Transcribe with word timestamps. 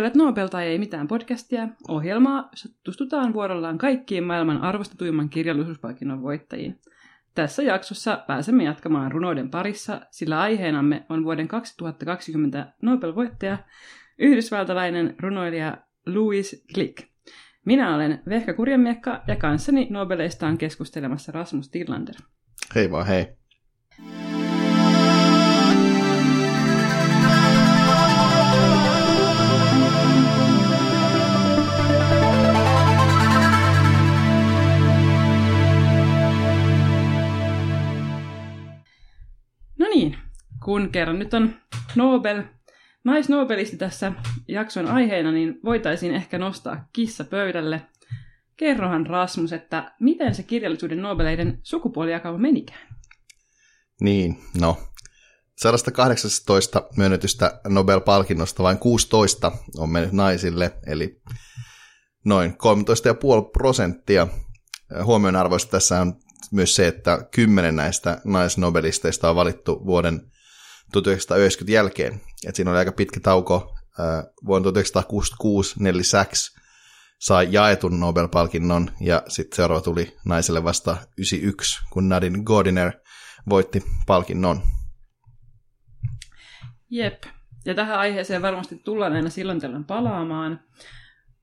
Kuuntelet 0.00 0.26
Nobel 0.26 0.48
tai 0.48 0.66
ei 0.66 0.78
mitään 0.78 1.08
podcastia, 1.08 1.68
ohjelmaa, 1.88 2.50
tutustutaan 2.84 3.32
vuorollaan 3.32 3.78
kaikkiin 3.78 4.24
maailman 4.24 4.60
arvostetuimman 4.60 5.28
kirjallisuuspalkinnon 5.28 6.22
voittajiin. 6.22 6.80
Tässä 7.34 7.62
jaksossa 7.62 8.24
pääsemme 8.26 8.64
jatkamaan 8.64 9.12
runoiden 9.12 9.50
parissa, 9.50 10.00
sillä 10.10 10.40
aiheenamme 10.40 11.06
on 11.08 11.24
vuoden 11.24 11.48
2020 11.48 12.72
Nobel-voittaja, 12.82 13.58
yhdysvaltalainen 14.18 15.14
runoilija 15.18 15.76
Louis 16.06 16.64
Glick. 16.74 17.08
Minä 17.66 17.94
olen 17.94 18.22
Vehkä 18.28 18.54
Kurjamiekka 18.54 19.22
ja 19.26 19.36
kanssani 19.36 19.86
Nobeleista 19.90 20.46
on 20.46 20.58
keskustelemassa 20.58 21.32
Rasmus 21.32 21.68
Tillander. 21.70 22.14
Hei 22.74 22.90
vaan 22.90 23.06
hei. 23.06 23.39
Kun 40.70 40.90
kerran 40.92 41.18
nyt 41.18 41.34
on 41.34 41.54
Nobel, 41.96 42.42
naisnobelisti 43.04 43.76
tässä 43.76 44.12
jakson 44.48 44.86
aiheena, 44.86 45.32
niin 45.32 45.60
voitaisiin 45.64 46.14
ehkä 46.14 46.38
nostaa 46.38 46.88
kissa 46.92 47.24
pöydälle. 47.24 47.82
Kerrohan 48.56 49.06
Rasmus, 49.06 49.52
että 49.52 49.94
miten 50.00 50.34
se 50.34 50.42
kirjallisuuden 50.42 51.02
Nobeleiden 51.02 51.58
sukupuolijakauma 51.62 52.38
menikään? 52.38 52.88
Niin, 54.00 54.36
no. 54.60 54.76
118 55.56 56.82
myönnetystä 56.96 57.60
Nobel-palkinnosta 57.68 58.62
vain 58.62 58.78
16 58.78 59.52
on 59.78 59.90
mennyt 59.90 60.12
naisille, 60.12 60.72
eli 60.86 61.22
noin 62.24 62.50
13,5 62.50 62.56
prosenttia. 63.52 64.28
Huomionarvoista 65.04 65.70
tässä 65.70 66.00
on 66.00 66.14
myös 66.52 66.76
se, 66.76 66.86
että 66.86 67.28
kymmenen 67.30 67.76
näistä 67.76 68.20
naisnobelisteista 68.24 69.30
on 69.30 69.36
valittu 69.36 69.86
vuoden 69.86 70.30
1990 70.92 71.72
jälkeen. 71.72 72.20
Et 72.46 72.56
siinä 72.56 72.70
oli 72.70 72.78
aika 72.78 72.92
pitkä 72.92 73.20
tauko. 73.20 73.76
Vuonna 74.46 74.62
1966 74.62 75.82
Nelly 75.82 76.02
Sachs 76.02 76.56
sai 77.18 77.48
jaetun 77.50 78.00
Nobel-palkinnon, 78.00 78.90
ja 79.00 79.22
sitten 79.28 79.56
seuraava 79.56 79.82
tuli 79.82 80.16
naiselle 80.24 80.64
vasta 80.64 80.96
91, 81.18 81.80
kun 81.92 82.08
Nadine 82.08 82.42
Gordiner 82.44 82.92
voitti 83.48 83.82
palkinnon. 84.06 84.62
Jep. 86.90 87.22
Ja 87.64 87.74
tähän 87.74 87.98
aiheeseen 87.98 88.42
varmasti 88.42 88.76
tullaan 88.76 89.12
aina 89.12 89.30
silloin 89.30 89.60
tällöin 89.60 89.84
palaamaan. 89.84 90.60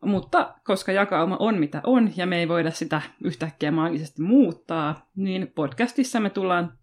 Mutta 0.06 0.56
koska 0.64 0.92
jakauma 0.92 1.38
on 1.40 1.60
mitä 1.60 1.82
on 1.84 2.12
ja 2.18 2.26
me 2.26 2.38
ei 2.38 2.48
voida 2.48 2.72
sitä 2.72 3.02
yhtäkkiä 3.24 3.72
maagisesti 3.72 4.22
muuttaa, 4.22 5.10
niin 5.16 5.52
podcastissa 5.56 6.20
me 6.20 6.30
tullaan 6.30 6.74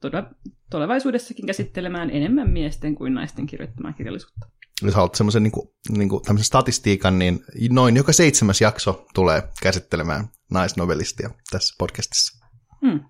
tulevaisuudessakin 0.70 1.46
käsittelemään 1.46 2.10
enemmän 2.10 2.50
miesten 2.50 2.94
kuin 2.94 3.14
naisten 3.14 3.46
kirjoittamaa 3.46 3.92
kirjallisuutta. 3.92 4.46
Jos 4.82 4.94
haluat 4.94 5.14
semmoisen 5.14 5.42
niin 5.42 5.52
kuin, 5.52 5.68
niin 5.88 6.08
kuin, 6.08 6.22
statistiikan, 6.38 7.18
niin 7.18 7.44
noin 7.70 7.96
joka 7.96 8.12
seitsemäs 8.12 8.60
jakso 8.60 9.06
tulee 9.14 9.42
käsittelemään 9.62 10.28
naisnovelistia 10.50 11.30
tässä 11.50 11.74
podcastissa. 11.78 12.46
Hmm. 12.86 13.00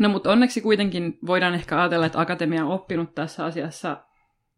No 0.00 0.08
mutta 0.08 0.30
onneksi 0.32 0.60
kuitenkin 0.60 1.18
voidaan 1.26 1.54
ehkä 1.54 1.80
ajatella, 1.80 2.06
että 2.06 2.20
Akatemia 2.20 2.64
on 2.64 2.72
oppinut 2.72 3.14
tässä 3.14 3.44
asiassa 3.44 4.04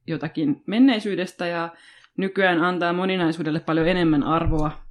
jotakin 0.06 0.62
menneisyydestä 0.66 1.46
ja 1.46 1.68
nykyään 2.18 2.64
antaa 2.64 2.92
moninaisuudelle 2.92 3.60
paljon 3.60 3.88
enemmän 3.88 4.22
arvoa 4.22 4.82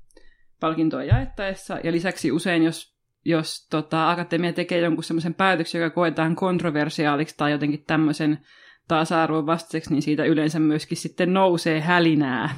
palkintoa 0.60 1.04
jaettaessa. 1.04 1.80
Ja 1.84 1.92
lisäksi 1.92 2.32
usein, 2.32 2.64
jos, 2.64 2.98
jos 3.26 3.68
tota, 3.70 4.12
akatemia 4.12 4.54
tekee 4.54 4.80
jonkun 4.80 5.04
semmoisen 5.04 5.34
päätöksen, 5.34 5.82
joka 5.82 5.96
koetaan 5.96 6.36
kontroversiaaliksi 6.36 7.36
tai 7.38 7.52
jotenkin 7.52 7.84
tämmöisen 7.88 8.40
tasa-arvon 8.88 9.46
vastaiseksi, 9.46 9.90
niin 9.94 10.02
siitä 10.02 10.24
yleensä 10.24 10.60
myöskin 10.60 10.98
sitten 10.98 11.34
nousee 11.34 11.82
hälinää 11.82 12.56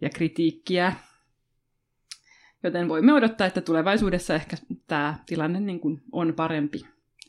ja 0.00 0.10
kritiikkiä. 0.10 0.92
Joten 2.62 2.88
voimme 2.88 3.12
odottaa, 3.12 3.46
että 3.46 3.60
tulevaisuudessa 3.60 4.34
ehkä 4.34 4.56
tämä 4.86 5.18
tilanne 5.26 5.60
niin 5.60 5.80
kuin 5.80 6.02
on 6.12 6.34
parempi. 6.34 6.80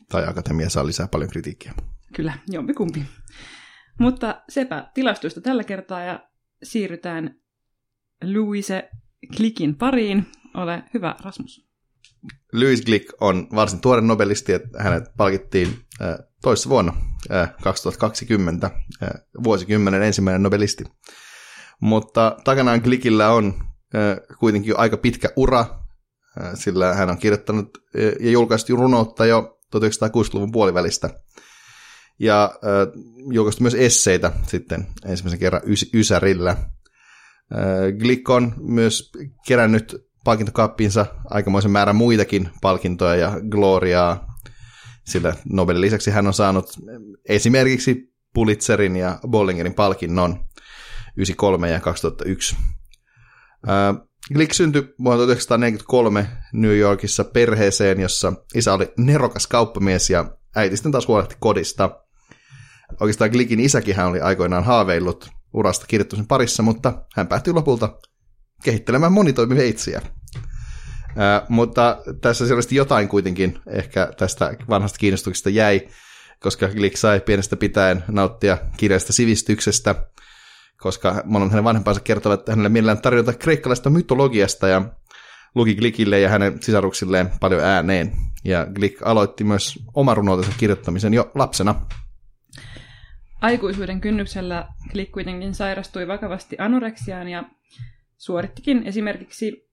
Tai 0.08 0.28
akatemia 0.28 0.70
saa 0.70 0.86
lisää 0.86 1.08
paljon 1.08 1.30
kritiikkiä. 1.30 1.72
Kyllä, 2.14 2.32
jompikumpi. 2.50 3.02
Mutta 3.98 4.42
sepä 4.48 4.90
tilastoista 4.94 5.40
tällä 5.40 5.64
kertaa 5.64 6.00
ja 6.00 6.28
siirrytään 6.62 7.34
Louise 8.24 8.90
Glickin 9.36 9.74
pariin. 9.74 10.26
Ole 10.54 10.82
hyvä, 10.94 11.14
Rasmus. 11.24 11.66
Louis 12.52 12.82
Glick 12.82 13.12
on 13.20 13.48
varsin 13.54 13.80
tuore 13.80 14.00
nobelisti, 14.00 14.52
että 14.52 14.82
hänet 14.82 15.04
palkittiin 15.16 15.68
äh, 16.02 16.18
toissa 16.42 16.68
vuonna, 16.68 16.96
äh, 17.30 17.54
2020, 17.62 18.70
äh, 19.02 19.10
vuosikymmenen 19.44 20.02
ensimmäinen 20.02 20.42
nobelisti. 20.42 20.84
Mutta 21.80 22.36
takanaan 22.44 22.80
Glickillä 22.84 23.32
on 23.32 23.54
äh, 23.94 24.36
kuitenkin 24.38 24.78
aika 24.78 24.96
pitkä 24.96 25.28
ura, 25.36 25.60
äh, 25.60 26.52
sillä 26.54 26.94
hän 26.94 27.10
on 27.10 27.18
kirjoittanut 27.18 27.78
äh, 27.78 28.26
ja 28.26 28.30
julkaistu 28.30 28.76
runoutta 28.76 29.26
jo 29.26 29.58
1960-luvun 29.76 30.52
puolivälistä. 30.52 31.10
Ja 32.18 32.44
äh, 32.44 33.02
julkaistu 33.32 33.62
myös 33.62 33.74
esseitä 33.74 34.32
sitten 34.46 34.86
ensimmäisen 35.04 35.40
kerran 35.40 35.62
ys- 35.62 35.90
Ysärillä. 35.94 36.50
Äh, 36.50 36.58
Glick 37.98 38.30
on 38.30 38.54
myös 38.58 39.12
kerännyt 39.46 39.96
palkintokaappiinsa 40.24 41.06
aikamoisen 41.24 41.70
määrän 41.70 41.96
muitakin 41.96 42.48
palkintoja 42.62 43.14
ja 43.14 43.40
gloriaa, 43.50 44.26
sillä 45.04 45.34
Nobelin 45.52 45.80
lisäksi 45.80 46.10
hän 46.10 46.26
on 46.26 46.34
saanut 46.34 46.66
esimerkiksi 47.28 48.12
Pulitzerin 48.34 48.96
ja 48.96 49.18
Bollingerin 49.28 49.74
palkinnon 49.74 50.30
93 51.16 51.70
ja 51.70 51.80
2001. 51.80 52.56
Äh, 53.68 54.06
Glick 54.34 54.52
syntyi 54.52 54.94
vuonna 55.04 55.24
1943 55.24 56.26
New 56.52 56.76
Yorkissa 56.76 57.24
perheeseen, 57.24 58.00
jossa 58.00 58.32
isä 58.54 58.74
oli 58.74 58.92
nerokas 58.98 59.46
kauppamies 59.46 60.10
ja 60.10 60.36
äiti 60.56 60.76
sitten 60.76 60.92
taas 60.92 61.08
huolehti 61.08 61.36
kodista. 61.40 62.05
Oikeastaan 63.00 63.30
Glickin 63.30 63.60
isäkin 63.60 63.96
hän 63.96 64.06
oli 64.06 64.20
aikoinaan 64.20 64.64
haaveillut 64.64 65.30
urasta 65.52 65.86
kirjoittamisen 65.86 66.26
parissa, 66.26 66.62
mutta 66.62 67.02
hän 67.16 67.26
päätyi 67.26 67.52
lopulta 67.52 67.98
kehittelemään 68.62 69.12
monitoimiveitsiä. 69.12 70.02
Ää, 71.16 71.46
mutta 71.48 71.98
tässä 72.20 72.46
selvästi 72.46 72.76
jotain 72.76 73.08
kuitenkin 73.08 73.58
ehkä 73.66 74.12
tästä 74.18 74.54
vanhasta 74.68 74.98
kiinnostuksesta 74.98 75.50
jäi, 75.50 75.88
koska 76.40 76.68
Glick 76.68 76.96
sai 76.96 77.20
pienestä 77.20 77.56
pitäen 77.56 78.04
nauttia 78.08 78.58
kirjasta 78.76 79.12
sivistyksestä, 79.12 79.94
koska 80.80 81.22
monen 81.24 81.50
hänen 81.50 81.64
vanhempansa 81.64 82.00
kertovat, 82.00 82.40
että 82.40 82.52
hänelle 82.52 82.68
mielellään 82.68 83.02
tarjota 83.02 83.32
kreikkalaista 83.32 83.90
mytologiasta 83.90 84.68
ja 84.68 84.82
luki 85.54 85.74
Glickille 85.74 86.20
ja 86.20 86.28
hänen 86.28 86.62
sisaruksilleen 86.62 87.30
paljon 87.40 87.60
ääneen. 87.60 88.12
Ja 88.44 88.66
Glick 88.74 89.02
aloitti 89.02 89.44
myös 89.44 89.78
oman 89.94 90.16
runoutensa 90.16 90.52
kirjoittamisen 90.58 91.14
jo 91.14 91.30
lapsena. 91.34 91.74
Aikuisuuden 93.40 94.00
kynnyksellä 94.00 94.68
Glick 94.92 95.12
kuitenkin 95.12 95.54
sairastui 95.54 96.08
vakavasti 96.08 96.56
anoreksiaan 96.58 97.28
ja 97.28 97.44
suorittikin 98.16 98.82
esimerkiksi 98.86 99.68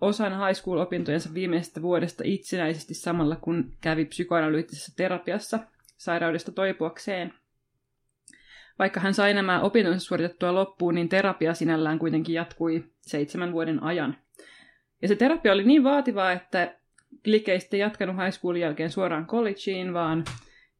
osan 0.00 0.32
high 0.32 0.60
school-opintojensa 0.60 1.34
viimeisestä 1.34 1.82
vuodesta 1.82 2.22
itsenäisesti 2.26 2.94
samalla 2.94 3.36
kun 3.36 3.72
kävi 3.80 4.04
psykoanalyyttisessä 4.04 4.92
terapiassa 4.96 5.58
sairaudesta 5.96 6.52
toipuakseen. 6.52 7.34
Vaikka 8.78 9.00
hän 9.00 9.14
sai 9.14 9.34
nämä 9.34 9.60
opintonsa 9.60 10.06
suoritettua 10.06 10.54
loppuun, 10.54 10.94
niin 10.94 11.08
terapia 11.08 11.54
sinällään 11.54 11.98
kuitenkin 11.98 12.34
jatkui 12.34 12.84
seitsemän 13.00 13.52
vuoden 13.52 13.82
ajan. 13.82 14.16
Ja 15.02 15.08
se 15.08 15.16
terapia 15.16 15.52
oli 15.52 15.64
niin 15.64 15.84
vaativaa, 15.84 16.32
että 16.32 16.78
Glick 17.24 17.48
ei 17.48 17.60
sitten 17.60 17.80
jatkanut 17.80 18.16
high 18.16 18.32
schoolin 18.32 18.62
jälkeen 18.62 18.90
suoraan 18.90 19.26
collegeen, 19.26 19.94
vaan 19.94 20.24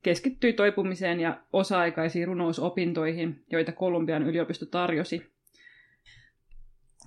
keskittyi 0.04 0.52
toipumiseen 0.52 1.20
ja 1.20 1.40
osa-aikaisiin 1.52 2.26
runousopintoihin, 2.26 3.44
joita 3.50 3.72
Kolumbian 3.72 4.22
yliopisto 4.22 4.66
tarjosi. 4.66 5.34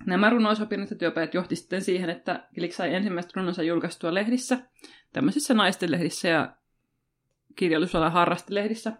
Nämä 0.06 0.30
runousopinnot 0.30 0.90
ja 0.90 0.96
työpajat 0.96 1.34
johti 1.34 1.56
sitten 1.56 1.82
siihen, 1.82 2.10
että 2.10 2.48
Glick 2.54 2.74
sai 2.74 2.94
ensimmäistä 2.94 3.32
runonsa 3.36 3.62
julkaistua 3.62 4.14
lehdissä, 4.14 4.58
tämmöisissä 5.12 5.54
naisten 5.54 5.90
lehdissä 5.90 6.28
ja 6.28 6.56
kirjallisuusalan 7.56 8.12
harrastelehdissä. 8.12 8.92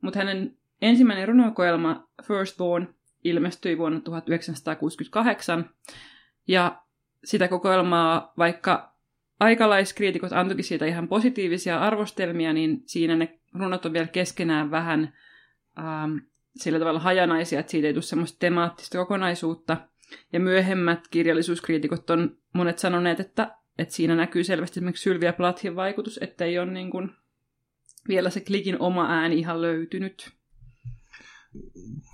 Mutta 0.00 0.18
hänen 0.18 0.56
ensimmäinen 0.82 1.28
runokoelma 1.28 2.08
Firstborn 2.22 2.94
ilmestyi 3.24 3.78
vuonna 3.78 4.00
1968, 4.00 5.70
ja 6.48 6.82
sitä 7.24 7.48
kokoelmaa, 7.48 8.32
vaikka 8.38 8.95
aikalaiskriitikot 9.40 10.32
antoikin 10.32 10.64
siitä 10.64 10.86
ihan 10.86 11.08
positiivisia 11.08 11.80
arvostelmia, 11.80 12.52
niin 12.52 12.82
siinä 12.86 13.16
ne 13.16 13.38
runot 13.54 13.86
on 13.86 13.92
vielä 13.92 14.06
keskenään 14.06 14.70
vähän 14.70 15.14
ähm, 15.78 16.16
sillä 16.56 16.78
tavalla 16.78 17.00
hajanaisia, 17.00 17.60
että 17.60 17.70
siitä 17.70 17.86
ei 17.86 17.94
tule 17.94 18.02
semmoista 18.02 18.38
temaattista 18.38 18.98
kokonaisuutta. 18.98 19.76
Ja 20.32 20.40
myöhemmät 20.40 21.08
kirjallisuuskriitikot 21.08 22.10
on 22.10 22.36
monet 22.54 22.78
sanoneet, 22.78 23.20
että, 23.20 23.56
että 23.78 23.94
siinä 23.94 24.14
näkyy 24.14 24.44
selvästi 24.44 24.80
esimerkiksi 24.80 25.02
Sylvia 25.02 25.32
Plathin 25.32 25.76
vaikutus, 25.76 26.18
että 26.22 26.44
ei 26.44 26.58
ole 26.58 26.70
niin 26.70 26.90
kuin 26.90 27.10
vielä 28.08 28.30
se 28.30 28.40
klikin 28.40 28.80
oma 28.80 29.06
ääni 29.10 29.38
ihan 29.38 29.62
löytynyt. 29.62 30.30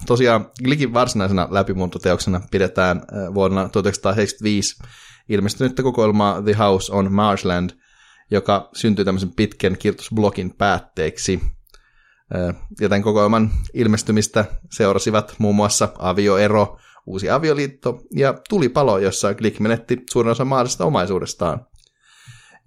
Tosiaan 0.07 0.51
Glikin 0.65 0.93
varsinaisena 0.93 1.49
läpimuuntoteoksena 1.51 2.41
pidetään 2.51 2.97
äh, 2.97 3.35
vuonna 3.35 3.69
1975 3.69 4.83
ilmestynyttä 5.33 5.83
kokoelmaa 5.83 6.43
The 6.43 6.53
House 6.53 6.93
on 6.93 7.13
Marshland, 7.13 7.71
joka 8.31 8.69
syntyi 8.73 9.05
tämmöisen 9.05 9.33
pitkän 9.37 9.79
kirjoitusblogin 9.79 10.55
päätteeksi. 10.59 11.41
Ja 12.81 12.89
tämän 12.89 13.03
kokoelman 13.03 13.51
ilmestymistä 13.75 14.45
seurasivat 14.73 15.35
muun 15.39 15.57
muassa 15.57 15.89
avioero, 15.99 16.79
uusi 17.07 17.31
avioliitto 17.31 18.01
ja 18.17 18.35
tulipalo, 18.49 18.99
jossa 18.99 19.35
Glick 19.35 19.61
menetti 19.61 19.99
suurin 20.11 20.31
osa 20.31 20.45
mahdollisesta 20.45 20.85
omaisuudestaan. 20.85 21.67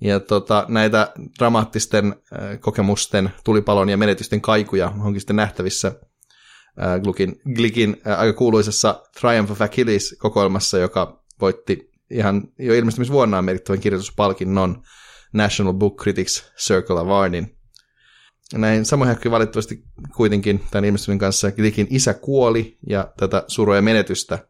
Ja 0.02 0.20
tota, 0.20 0.66
näitä 0.68 1.14
dramaattisten 1.40 2.16
kokemusten, 2.60 3.30
tulipalon 3.44 3.90
ja 3.90 3.98
menetysten 3.98 4.42
kaikuja 4.42 4.94
onkin 5.00 5.22
sitten 5.22 5.36
nähtävissä 5.36 5.88
äh, 5.88 7.02
Glukin, 7.02 7.42
Glikin 7.56 7.98
aika 8.18 8.34
kuuluisessa 8.34 9.04
Triumph 9.20 9.52
of 9.52 9.62
Achilles-kokoelmassa, 9.62 10.78
joka 10.78 11.24
voitti 11.42 11.95
ihan 12.10 12.44
jo 12.60 12.74
ilmestymisvuonnaan 12.74 13.46
merkittävän 13.46 13.80
kirjoituspalkinnon 13.80 14.84
National 15.34 15.74
Book 15.74 16.02
Critics 16.02 16.52
Circle 16.58 17.00
Awardin. 17.00 17.58
Näin 18.54 18.86
samoin 18.86 19.10
hetki 19.10 19.32
valitettavasti 19.32 19.84
kuitenkin 20.16 20.64
tämän 20.72 20.86
ilmestymisen 20.86 21.20
kanssa 21.20 21.52
Glikin 21.52 21.88
isä 21.90 22.14
kuoli 22.14 22.78
ja 22.90 23.14
tätä 23.18 23.44
surua 23.48 23.76
ja 23.76 23.82
menetystä 23.82 24.48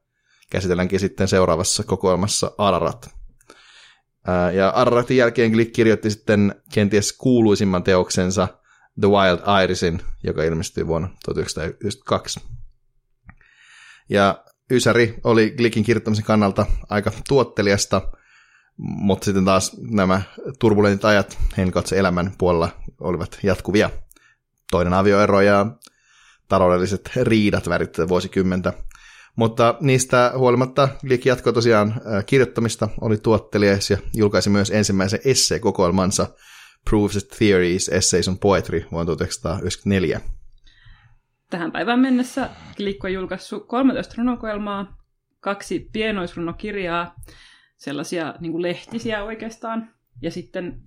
käsitelläänkin 0.52 1.00
sitten 1.00 1.28
seuraavassa 1.28 1.84
kokoelmassa 1.84 2.52
Ararat. 2.58 3.10
Ja 4.54 4.70
Araratin 4.70 5.18
jälkeen 5.18 5.52
Glick 5.52 5.74
kirjoitti 5.74 6.10
sitten 6.10 6.56
kenties 6.74 7.14
kuuluisimman 7.14 7.84
teoksensa 7.84 8.48
The 9.02 9.08
Wild 9.08 9.64
Irisin, 9.64 10.02
joka 10.24 10.44
ilmestyi 10.44 10.88
vuonna 10.88 11.08
1992. 11.26 12.40
Ja 14.10 14.46
Ysäri 14.72 15.16
oli 15.24 15.54
Glickin 15.58 15.84
kirjoittamisen 15.84 16.26
kannalta 16.26 16.66
aika 16.90 17.12
tuottelijasta, 17.28 18.02
mutta 18.78 19.26
sitten 19.26 19.46
taas 19.46 19.78
nämä 19.92 20.22
turbulentit 20.60 21.06
ajat 21.06 21.38
Henkotsen 21.58 22.00
elämän 22.00 22.34
puolella 22.38 22.70
olivat 23.02 23.40
jatkuvia. 23.44 23.90
Toinen 24.72 24.94
avioero 24.94 25.42
ja 25.42 25.66
taloudelliset 26.48 27.12
riidat 27.22 27.70
värittävät 27.70 28.10
vuosikymmentä. 28.10 28.74
Mutta 29.36 29.78
niistä 29.82 30.32
huolimatta 30.38 30.90
Glick 31.02 31.26
jatkoi 31.26 31.54
tosiaan 31.54 32.02
kirjoittamista, 32.26 32.90
oli 33.02 33.18
tuottelias 33.18 33.90
ja 33.90 33.98
julkaisi 34.14 34.50
myös 34.50 34.72
ensimmäisen 34.72 35.20
esseekokoelmansa 35.26 36.28
Proofs 36.90 37.16
and 37.16 37.38
Theories, 37.38 37.90
Essays 37.90 38.28
on 38.28 38.40
Poetry 38.40 38.86
vuonna 38.92 39.06
1994. 39.06 40.22
Tähän 41.50 41.72
päivään 41.72 42.00
mennessä 42.00 42.50
Glick 42.78 43.04
on 43.04 43.14
julkaissut 43.14 43.68
13 43.68 44.14
runokoelmaa, 44.18 44.98
kaksi 45.40 45.90
pienoisrunokirjaa, 45.94 47.16
sellaisia 47.78 48.36
niin 48.40 48.52
kuin 48.52 48.62
lehtisiä 48.62 49.24
oikeastaan, 49.24 49.90
ja 50.22 50.32
sitten 50.32 50.82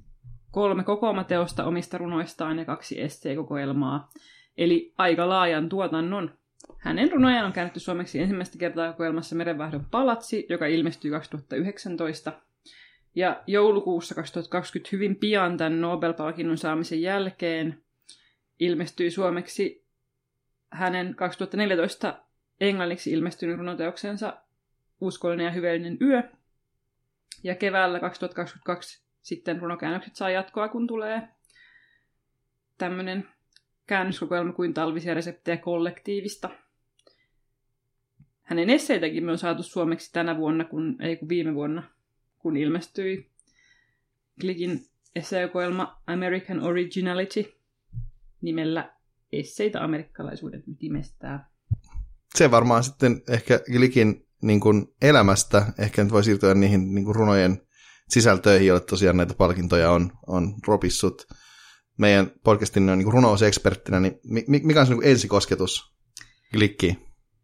kolme 0.51 0.85
kokoomateosta 0.85 1.65
omista 1.65 1.99
runoistaan 1.99 2.59
ja 2.59 2.65
kaksi 2.65 3.01
esseekokoelmaa. 3.01 4.11
Eli 4.57 4.95
aika 4.99 5.29
laajan 5.29 5.69
tuotannon 5.69 6.39
hänen 6.79 7.13
runojaan 7.13 7.47
on 7.47 7.53
käännetty 7.53 7.81
suomeksi 7.81 8.21
ensimmäistä 8.21 8.59
kertaa 8.59 8.93
koelmassa 8.93 9.37
Merenvaihdon 9.37 9.87
palatsi, 9.91 10.47
joka 10.49 10.67
ilmestyi 10.67 11.11
2019. 11.11 12.33
Ja 13.15 13.43
joulukuussa 13.47 14.15
2020 14.15 14.89
hyvin 14.93 15.17
pian 15.17 15.57
tämän 15.57 15.81
Nobel-palkinnon 15.81 16.59
saamisen 16.59 17.03
jälkeen 17.03 17.83
ilmestyi 18.61 19.11
suomeksi 19.11 19.88
hänen 20.71 21.15
2014 21.15 22.23
englanniksi 22.61 23.13
ilmestynyt 23.13 23.59
runoteoksensa 23.59 24.37
Uskollinen 25.01 25.45
ja 25.45 25.51
hyveellinen 25.53 25.99
yö. 26.01 26.23
Ja 27.43 27.55
keväällä 27.55 28.01
2022 28.01 29.03
sitten 29.23 29.61
runokäännökset 29.61 30.17
saa 30.17 30.31
jatkoa, 30.31 30.69
kun 30.69 30.87
tulee 30.87 31.29
tämmöinen 32.79 33.29
käännöskokoelma 33.87 34.53
kuin 34.53 34.75
talvisia 34.75 35.15
reseptejä 35.15 35.57
kollektiivista. 35.57 36.51
Hänen 38.43 38.71
esseitäkin 38.71 39.25
me 39.25 39.33
on 39.33 39.39
saatu 39.39 39.63
suomeksi 39.63 40.13
tänä 40.13 40.37
vuonna, 40.37 40.65
kun, 40.65 40.97
ei 41.03 41.17
kun 41.17 41.29
viime 41.29 41.55
vuonna, 41.55 41.83
kun 42.39 42.57
ilmestyi 42.57 43.31
Klikin 44.41 44.81
esseekoelma 45.15 46.03
American 46.07 46.63
Originality 46.63 47.55
nimellä 48.41 48.98
Esseitä 49.33 49.85
amerikkalaisuuden 49.85 50.63
ytimestä. 50.67 51.41
Se 52.35 52.51
varmaan 52.51 52.85
sitten 52.85 53.23
ehkä 53.29 53.61
Glikin 53.73 54.27
niin 54.43 54.61
kuin 54.61 54.87
elämästä, 55.03 55.67
ehkä 55.79 56.05
nyt 56.05 56.13
voi 56.13 56.25
siirtyä 56.25 56.55
niihin 56.55 56.95
niin 56.95 57.05
kuin 57.05 57.15
runojen 57.15 57.63
sisältöihin, 58.09 58.67
joille 58.67 58.87
tosiaan 58.87 59.17
näitä 59.17 59.35
palkintoja 59.35 59.91
on, 59.91 60.13
on 60.27 60.55
ropissut 60.67 61.27
meidän 61.99 62.31
podcastin 62.45 62.89
on 62.89 62.99
niin 62.99 63.13
runouseksperttinä, 63.13 64.01
niin 64.01 64.21
mikä 64.47 64.81
on 64.81 64.87
se 64.87 64.95
niin 64.95 65.05
ensikosketus 65.05 65.95
Glikkiin? 66.53 66.99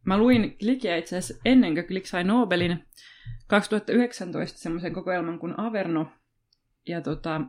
Mä 0.04 0.18
luin 0.18 0.56
Glickiä 0.58 0.96
itse 0.96 1.16
asiassa 1.16 1.42
ennen 1.44 1.74
kuin 1.74 1.86
Glick 1.86 2.06
sai 2.06 2.24
Nobelin 2.24 2.84
2019 3.46 4.58
semmoisen 4.58 4.92
kokoelman 4.92 5.38
kuin 5.38 5.60
Averno. 5.60 6.12
Ja 6.88 7.00
tota, 7.00 7.40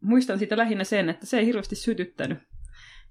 muistan 0.00 0.38
siitä 0.38 0.56
lähinnä 0.56 0.84
sen, 0.84 1.08
että 1.08 1.26
se 1.26 1.38
ei 1.38 1.46
hirveästi 1.46 1.76
sytyttänyt. 1.76 2.38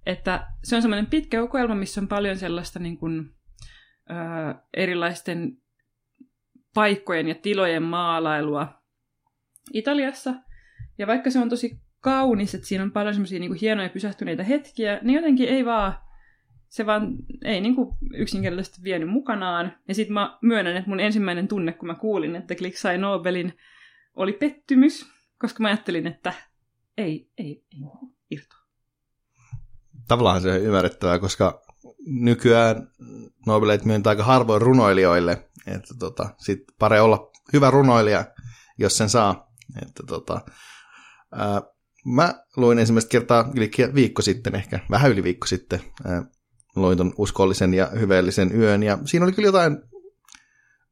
Että 0.07 0.47
se 0.63 0.75
on 0.75 0.81
semmoinen 0.81 1.05
pitkä 1.05 1.41
kokoelma, 1.41 1.75
missä 1.75 2.01
on 2.01 2.07
paljon 2.07 2.37
sellaista 2.37 2.79
niin 2.79 2.97
kuin, 2.97 3.35
ö, 4.09 4.13
erilaisten 4.73 5.57
paikkojen 6.73 7.27
ja 7.27 7.35
tilojen 7.35 7.83
maalailua 7.83 8.81
Italiassa. 9.73 10.33
Ja 10.97 11.07
vaikka 11.07 11.29
se 11.29 11.39
on 11.39 11.49
tosi 11.49 11.79
kaunis, 11.99 12.55
että 12.55 12.67
siinä 12.67 12.83
on 12.83 12.91
paljon 12.91 13.13
semmoisia 13.13 13.39
niin 13.39 13.53
hienoja 13.53 13.89
pysähtyneitä 13.89 14.43
hetkiä, 14.43 14.99
niin 15.01 15.15
jotenkin 15.15 15.49
ei 15.49 15.65
vaan, 15.65 15.93
se 16.69 16.85
vaan 16.85 17.15
ei 17.43 17.61
niin 17.61 17.75
kuin 17.75 17.97
yksinkertaisesti 18.13 18.83
vienyt 18.83 19.09
mukanaan. 19.09 19.77
Ja 19.87 19.95
sitten 19.95 20.13
mä 20.13 20.37
myönnän, 20.41 20.77
että 20.77 20.89
mun 20.89 20.99
ensimmäinen 20.99 21.47
tunne, 21.47 21.73
kun 21.73 21.87
mä 21.87 21.95
kuulin, 21.95 22.35
että 22.35 22.55
Click 22.55 22.77
sai 22.77 22.97
Nobelin, 22.97 23.53
oli 24.15 24.33
pettymys, 24.33 25.05
koska 25.39 25.63
mä 25.63 25.67
ajattelin, 25.67 26.07
että 26.07 26.33
ei, 26.97 27.31
ei, 27.37 27.65
ei 27.73 27.81
irtoa. 28.31 28.56
Tavallaan 30.07 30.41
se 30.41 30.51
on 30.51 30.61
ymmärrettävää, 30.61 31.19
koska 31.19 31.61
nykyään 32.05 32.91
Nobeleit 33.45 33.85
myöntää 33.85 34.09
aika 34.09 34.23
harvoin 34.23 34.61
runoilijoille, 34.61 35.49
että 35.67 35.93
tota, 35.99 36.29
sit 36.37 36.59
pare 36.79 37.01
olla 37.01 37.31
hyvä 37.53 37.71
runoilija, 37.71 38.25
jos 38.77 38.97
sen 38.97 39.09
saa. 39.09 39.51
Että 39.81 40.03
tota, 40.07 40.41
ää, 41.31 41.61
Mä 42.07 42.43
luin 42.57 42.79
ensimmäistä 42.79 43.09
kertaa 43.09 43.43
Glickia 43.43 43.93
viikko 43.93 44.21
sitten, 44.21 44.55
ehkä 44.55 44.79
vähän 44.91 45.11
yli 45.11 45.23
viikko 45.23 45.47
sitten. 45.47 45.81
Luin 46.75 46.97
ton 46.97 47.13
uskollisen 47.17 47.73
ja 47.73 47.87
hyveellisen 47.99 48.55
yön, 48.59 48.83
ja 48.83 48.97
siinä 49.05 49.25
oli 49.25 49.31
kyllä 49.31 49.47
jotain, 49.47 49.77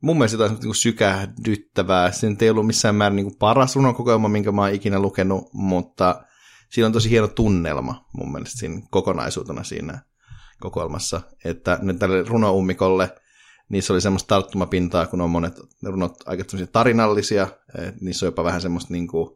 mun 0.01 0.17
mielestä 0.17 0.35
jotain 0.35 0.59
niin 0.63 0.75
sykähdyttävää. 0.75 2.11
Se 2.11 2.27
ei 2.41 2.49
ollut 2.49 2.67
missään 2.67 2.95
määrin 2.95 3.15
niin 3.15 3.35
paras 3.39 3.75
runokokoelma, 3.75 4.27
minkä 4.27 4.51
mä 4.51 4.61
oon 4.61 4.73
ikinä 4.73 4.99
lukenut, 4.99 5.53
mutta 5.53 6.25
siinä 6.75 6.85
on 6.87 6.93
tosi 6.93 7.09
hieno 7.09 7.27
tunnelma 7.27 8.05
mun 8.13 8.31
mielestä 8.31 8.59
siinä 8.59 8.81
kokonaisuutena 8.91 9.63
siinä 9.63 9.99
kokoelmassa. 10.59 11.21
Että 11.45 11.79
nyt 11.81 11.99
tälle 11.99 12.23
runoummikolle 12.23 13.15
niissä 13.69 13.93
oli 13.93 14.01
semmoista 14.01 14.27
tarttumapintaa, 14.27 15.07
kun 15.07 15.21
on 15.21 15.29
monet 15.29 15.53
runot 15.83 16.13
aika 16.25 16.43
tarinallisia, 16.71 17.47
niissä 18.01 18.25
on 18.25 18.27
jopa 18.27 18.43
vähän 18.43 18.61
semmoista 18.61 18.93
niin 18.93 19.07
kuin, 19.07 19.29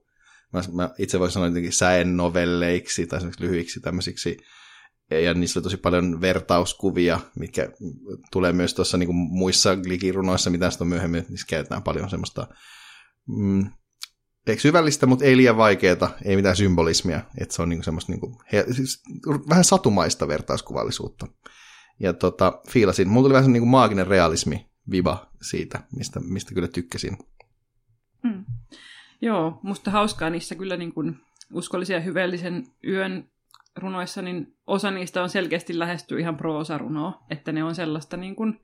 Mä, 0.71 0.89
itse 0.97 1.19
voisin 1.19 1.33
sanoa 1.33 1.47
jotenkin 1.47 1.73
säen 1.73 2.17
novelleiksi 2.17 3.07
tai 3.07 3.19
lyhyiksi 3.39 3.79
tämmöisiksi. 3.79 4.37
Ja 5.11 5.33
niissä 5.33 5.59
oli 5.59 5.63
tosi 5.63 5.77
paljon 5.77 6.21
vertauskuvia, 6.21 7.19
mitkä 7.39 7.69
tulee 8.31 8.53
myös 8.53 8.73
tuossa 8.73 8.97
niin 8.97 9.15
muissa 9.15 9.75
glikirunoissa, 9.75 10.49
mitä 10.49 10.69
sitä 10.69 10.83
on 10.83 10.87
myöhemmin, 10.87 11.25
niissä 11.29 11.47
käytetään 11.49 11.83
paljon 11.83 12.09
semmoista 12.09 12.47
mm, 13.27 13.71
syvällistä, 14.57 15.05
mutta 15.05 15.25
ei 15.25 15.37
liian 15.37 15.57
vaikeaa, 15.57 16.09
ei 16.25 16.35
mitään 16.35 16.55
symbolismia, 16.55 17.21
että 17.37 17.55
se 17.55 17.61
on 17.61 17.69
niin 17.69 17.83
semmoista 17.83 18.11
niin 18.11 18.19
kuin, 18.19 18.35
he, 18.51 18.65
siis, 18.71 19.03
vähän 19.49 19.63
satumaista 19.63 20.27
vertauskuvallisuutta. 20.27 21.27
Ja 21.99 22.13
tota, 22.13 22.61
fiilasin. 22.69 23.09
Mulla 23.09 23.25
tuli 23.25 23.33
vähän 23.33 23.53
niin 23.53 23.61
kuin 23.61 23.69
maaginen 23.69 24.07
realismi 24.07 24.69
viva 24.91 25.31
siitä, 25.41 25.79
mistä, 25.95 26.19
mistä 26.19 26.53
kyllä 26.53 26.67
tykkäsin. 26.67 27.17
Mm. 28.23 28.45
Joo, 29.21 29.59
musta 29.63 29.91
hauskaa 29.91 30.29
niissä 30.29 30.55
kyllä 30.55 30.77
niin 30.77 30.93
kuin 30.93 31.17
uskollisia 31.53 31.99
hyvällisen 31.99 32.67
yön 32.87 33.29
runoissa, 33.75 34.21
niin 34.21 34.57
osa 34.67 34.91
niistä 34.91 35.23
on 35.23 35.29
selkeästi 35.29 35.79
lähesty 35.79 36.19
ihan 36.19 36.37
proosarunoa, 36.37 37.23
että 37.29 37.51
ne 37.51 37.63
on 37.63 37.75
sellaista 37.75 38.17
niin 38.17 38.35
kuin 38.35 38.59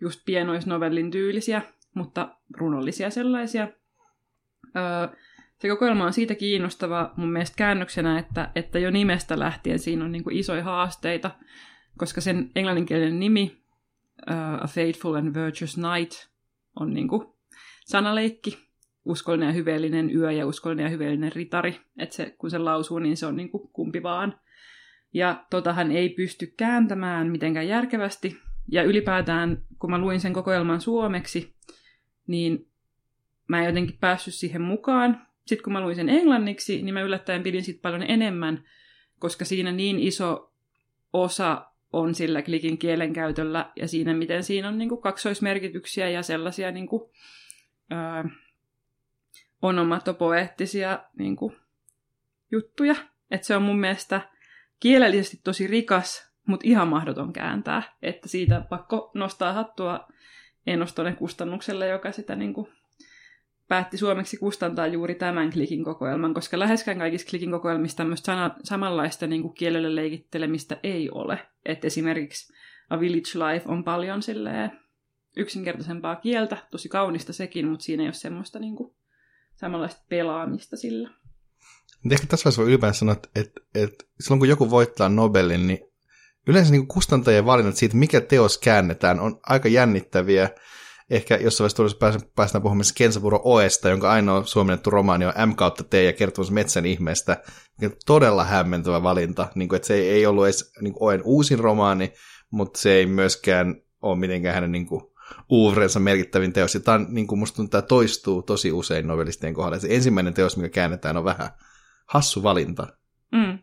just 0.00 0.20
pienoisnovellin 0.26 1.10
tyylisiä, 1.10 1.62
mutta 1.94 2.36
runollisia 2.56 3.10
sellaisia. 3.10 3.68
Se 5.58 5.68
kokoelma 5.68 6.04
on 6.04 6.12
siitä 6.12 6.34
kiinnostava 6.34 7.12
mun 7.16 7.32
mielestä 7.32 7.56
käännöksenä, 7.56 8.18
että, 8.18 8.50
että 8.54 8.78
jo 8.78 8.90
nimestä 8.90 9.38
lähtien 9.38 9.78
siinä 9.78 10.04
on 10.04 10.12
niin 10.12 10.24
kuin 10.24 10.36
isoja 10.36 10.64
haasteita, 10.64 11.30
koska 11.98 12.20
sen 12.20 12.50
englanninkielinen 12.56 13.20
nimi, 13.20 13.62
uh, 14.30 14.64
A 14.64 14.66
Faithful 14.66 15.14
and 15.14 15.34
Virtuous 15.34 15.76
Night, 15.76 16.28
on 16.80 16.94
niin 16.94 17.08
kuin 17.08 17.26
sanaleikki, 17.84 18.58
uskollinen 19.04 19.46
ja 19.46 19.52
hyveellinen 19.52 20.16
yö 20.16 20.32
ja 20.32 20.46
uskollinen 20.46 20.84
ja 20.84 20.90
hyveellinen 20.90 21.32
ritari. 21.32 21.80
Että 21.98 22.16
se, 22.16 22.34
kun 22.38 22.50
se 22.50 22.58
lausuu, 22.58 22.98
niin 22.98 23.16
se 23.16 23.26
on 23.26 23.36
niin 23.36 23.50
kuin 23.50 23.68
kumpi 23.68 24.02
vaan. 24.02 24.40
Ja 25.12 25.44
tota 25.50 25.72
hän 25.72 25.92
ei 25.92 26.08
pysty 26.08 26.46
kääntämään 26.56 27.30
mitenkään 27.30 27.68
järkevästi. 27.68 28.36
Ja 28.72 28.82
ylipäätään, 28.82 29.62
kun 29.78 29.90
mä 29.90 29.98
luin 29.98 30.20
sen 30.20 30.32
kokoelman 30.32 30.80
suomeksi, 30.80 31.54
niin 32.26 32.68
mä 33.48 33.60
en 33.60 33.66
jotenkin 33.66 33.98
päässyt 33.98 34.34
siihen 34.34 34.62
mukaan. 34.62 35.26
Sitten 35.46 35.64
kun 35.64 35.72
mä 35.72 35.80
luin 35.80 35.96
sen 35.96 36.08
englanniksi, 36.08 36.82
niin 36.82 36.94
mä 36.94 37.02
yllättäen 37.02 37.42
pidin 37.42 37.64
sit 37.64 37.82
paljon 37.82 38.02
enemmän, 38.02 38.64
koska 39.18 39.44
siinä 39.44 39.72
niin 39.72 39.98
iso 39.98 40.52
osa 41.12 41.66
on 41.92 42.14
sillä 42.14 42.42
klikin 42.42 42.78
kielenkäytöllä 42.78 43.72
ja 43.76 43.88
siinä, 43.88 44.14
miten 44.14 44.44
siinä 44.44 44.68
on 44.68 44.78
niin 44.78 44.88
kuin 44.88 45.02
kaksoismerkityksiä 45.02 46.08
ja 46.08 46.22
sellaisia 46.22 46.70
niin 46.70 46.88
kuin, 46.88 47.10
ää, 47.90 48.24
onomatopoeettisia 49.62 50.98
niin 51.18 51.36
kuin, 51.36 51.56
juttuja. 52.52 52.94
Että 53.30 53.46
se 53.46 53.56
on 53.56 53.62
mun 53.62 53.80
mielestä 53.80 54.20
kielellisesti 54.80 55.40
tosi 55.44 55.66
rikas, 55.66 56.34
mutta 56.46 56.68
ihan 56.68 56.88
mahdoton 56.88 57.32
kääntää. 57.32 57.82
Että 58.02 58.28
siitä 58.28 58.64
pakko 58.70 59.10
nostaa 59.14 59.52
hattua 59.52 60.08
ennostonen 60.66 61.16
kustannukselle, 61.16 61.88
joka 61.88 62.12
sitä 62.12 62.36
niin 62.36 62.54
kuin, 62.54 62.72
päätti 63.68 63.96
suomeksi 63.96 64.36
kustantaa 64.36 64.86
juuri 64.86 65.14
tämän 65.14 65.52
klikin 65.52 65.84
kokoelman, 65.84 66.34
koska 66.34 66.58
läheskään 66.58 66.98
kaikissa 66.98 67.26
klikin 67.30 67.50
kokoelmissa 67.50 67.96
tämmöistä 67.96 68.26
sana- 68.26 68.56
samanlaista 68.62 69.26
niin 69.26 69.42
kuin 69.42 69.54
kielellä 69.54 69.94
leikittelemistä 69.94 70.76
ei 70.82 71.10
ole. 71.10 71.38
Et 71.64 71.84
esimerkiksi 71.84 72.52
A 72.90 73.00
Village 73.00 73.30
Life 73.34 73.68
on 73.68 73.84
paljon 73.84 74.22
silleen 74.22 74.70
yksinkertaisempaa 75.36 76.16
kieltä, 76.16 76.56
tosi 76.70 76.88
kaunista 76.88 77.32
sekin, 77.32 77.68
mutta 77.68 77.84
siinä 77.84 78.02
ei 78.02 78.06
ole 78.06 78.14
semmoista 78.14 78.58
niin 78.58 78.76
kuin, 78.76 78.94
samanlaista 79.54 80.02
pelaamista 80.08 80.76
sillä. 80.76 81.10
Ehkä 82.10 82.26
tässä 82.26 82.44
vaiheessa 82.44 82.62
voi 82.62 82.68
ylipäänsä 82.68 82.98
sanoa, 82.98 83.12
että, 83.12 83.28
että, 83.34 83.60
että 83.74 84.04
silloin 84.20 84.38
kun 84.38 84.48
joku 84.48 84.70
voittaa 84.70 85.08
Nobelin, 85.08 85.66
niin 85.66 85.78
yleensä 86.46 86.70
niin 86.70 86.88
kustantajien 86.88 87.46
valinnat 87.46 87.76
siitä, 87.76 87.96
mikä 87.96 88.20
teos 88.20 88.58
käännetään, 88.58 89.20
on 89.20 89.40
aika 89.42 89.68
jännittäviä 89.68 90.50
ehkä 91.10 91.36
jossain 91.36 91.70
vaiheessa 91.78 91.98
päästään, 91.98 92.30
päästään 92.36 92.62
puhumaan 92.62 92.84
Kensapuro 92.96 93.40
Oesta, 93.44 93.88
jonka 93.88 94.10
ainoa 94.10 94.44
suomennettu 94.44 94.90
romaani 94.90 95.24
on 95.24 95.32
M 95.46 95.54
kautta 95.54 95.84
T 95.84 95.94
ja 95.94 96.12
kertomus 96.12 96.50
metsän 96.50 96.86
ihmeestä. 96.86 97.42
Todella 98.06 98.44
hämmentävä 98.44 99.02
valinta, 99.02 99.48
niin 99.54 99.68
kuin, 99.68 99.76
että 99.76 99.86
se 99.88 99.94
ei 99.94 100.26
ollut 100.26 100.44
edes 100.44 100.72
niin 100.80 100.94
Oen 101.00 101.20
uusin 101.24 101.58
romaani, 101.58 102.12
mutta 102.50 102.80
se 102.80 102.92
ei 102.92 103.06
myöskään 103.06 103.76
ole 104.02 104.18
mitenkään 104.18 104.54
hänen 104.54 104.72
niin 104.72 104.86
kuin, 104.86 105.02
uuvrensa 105.48 106.00
merkittävin 106.00 106.52
teos. 106.52 106.74
Ja 106.74 106.80
tämä, 106.80 107.06
niin 107.08 107.26
kuin 107.26 107.38
musta 107.38 107.56
tuntuu, 107.56 107.70
tämä 107.70 107.82
toistuu 107.82 108.42
tosi 108.42 108.72
usein 108.72 109.06
novellistien 109.06 109.54
kohdalla. 109.54 109.78
Se 109.78 109.88
ensimmäinen 109.90 110.34
teos, 110.34 110.56
mikä 110.56 110.68
käännetään, 110.68 111.16
on 111.16 111.24
vähän 111.24 111.50
hassu 112.06 112.42
valinta. 112.42 112.86
Mm. 113.32 113.58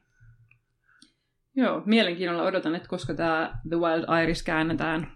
Joo, 1.55 1.81
mielenkiinnolla 1.85 2.43
odotan, 2.43 2.75
että 2.75 2.87
koska 2.87 3.13
tämä 3.13 3.59
The 3.69 3.75
Wild 3.75 4.23
Iris 4.23 4.43
käännetään. 4.43 5.11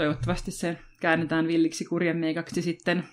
Toivottavasti 0.00 0.50
se 0.50 0.78
käännetään 1.00 1.48
villiksi 1.48 1.84
kurjenmeikaksi 1.84 2.62
sitten. 2.62 3.04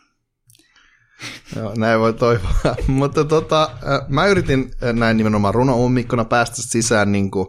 Joo, 1.55 1.73
näin 1.77 1.99
voi 1.99 2.13
toivoa. 2.13 2.75
Mutta 2.87 3.25
tota, 3.25 3.69
mä 4.07 4.25
yritin 4.25 4.71
näin 4.93 5.17
nimenomaan 5.17 5.53
runo-ummikkona 5.53 6.25
päästä 6.25 6.55
sisään 6.61 7.11
niin 7.11 7.31
kuin 7.31 7.47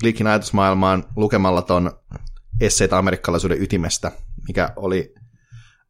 Glickin 0.00 0.26
ajatusmaailmaan 0.26 1.04
lukemalla 1.16 1.62
ton 1.62 1.90
esseitä 2.60 2.98
amerikkalaisuuden 2.98 3.62
ytimestä, 3.62 4.12
mikä 4.48 4.72
oli 4.76 5.14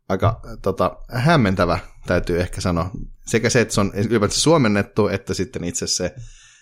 aika 0.08 0.40
tota, 0.62 0.96
hämmentävä, 1.12 1.78
täytyy 2.06 2.40
ehkä 2.40 2.60
sanoa. 2.60 2.90
Sekä 3.26 3.50
se, 3.50 3.60
että 3.60 3.74
se 3.74 3.80
on 3.80 3.92
ylipäätään 3.94 4.40
suomennettu, 4.40 5.08
että 5.08 5.34
sitten 5.34 5.64
itse 5.64 5.86
se, 5.86 6.14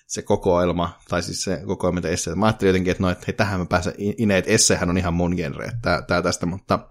se 0.06 0.22
kokoelma, 0.22 0.98
tai 1.08 1.22
siis 1.22 1.42
se 1.42 1.62
kokoelma, 1.66 1.94
mitä 1.94 2.08
esseitä. 2.08 2.38
Mä 2.38 2.46
ajattelin 2.46 2.68
jotenkin, 2.68 2.90
että, 2.90 3.02
no, 3.02 3.10
että 3.10 3.24
hei, 3.26 3.34
tähän 3.34 3.60
mä 3.60 3.66
pääsen 3.66 3.94
ineen, 3.98 4.38
että 4.38 4.50
essehän 4.50 4.90
on 4.90 4.98
ihan 4.98 5.14
mun 5.14 5.34
genre, 5.36 5.72
tää, 5.82 6.02
tää 6.02 6.22
tästä, 6.22 6.46
mutta 6.46 6.88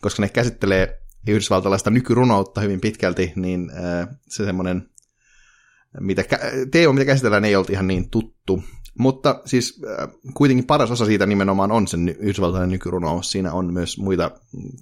koska 0.00 0.22
ne 0.22 0.28
käsittelee 0.28 1.00
yhdysvaltalaista 1.28 1.90
nykyrunoutta 1.90 2.60
hyvin 2.60 2.80
pitkälti, 2.80 3.32
niin 3.36 3.70
äh, 3.70 4.08
se 4.28 4.44
semmoinen, 4.44 4.90
mitä, 6.00 6.24
teema, 6.70 6.92
mitä 6.92 7.04
käsitellään, 7.04 7.44
ei 7.44 7.56
ollut 7.56 7.70
ihan 7.70 7.86
niin 7.86 8.10
tuttu. 8.10 8.64
Mutta 8.98 9.42
siis 9.44 9.80
äh, 10.00 10.08
kuitenkin 10.34 10.66
paras 10.66 10.90
osa 10.90 11.06
siitä 11.06 11.26
nimenomaan 11.26 11.72
on 11.72 11.88
sen 11.88 12.08
yhdysvaltainen 12.08 12.70
nykyrunous. 12.70 13.30
Siinä 13.30 13.52
on 13.52 13.72
myös 13.72 13.98
muita 13.98 14.30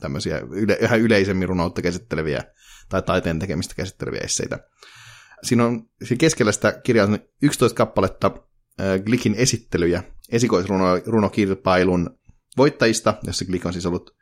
tämmöisiä 0.01 0.41
yle, 0.51 0.79
yhä 0.81 0.97
yleisemmin 0.97 1.49
runoutta 1.49 1.83
käsitteleviä 1.83 2.45
tai 2.89 3.03
taiteen 3.03 3.39
tekemistä 3.39 3.75
käsitteleviä 3.75 4.21
esseitä. 4.25 4.59
Siinä 5.47 5.67
on 5.67 5.83
keskellä 6.19 6.53
sitä 6.53 6.73
kirjaa 6.73 7.19
11 7.43 7.77
kappaletta 7.77 8.31
äh, 8.81 9.01
Glickin 9.05 9.35
esittelyjä 9.35 10.03
esikoisrunokilpailun 10.33 12.19
voittajista, 12.57 13.15
jossa 13.27 13.45
Glick 13.45 13.67
on 13.67 13.73
siis 13.73 13.87
ollut 13.87 14.17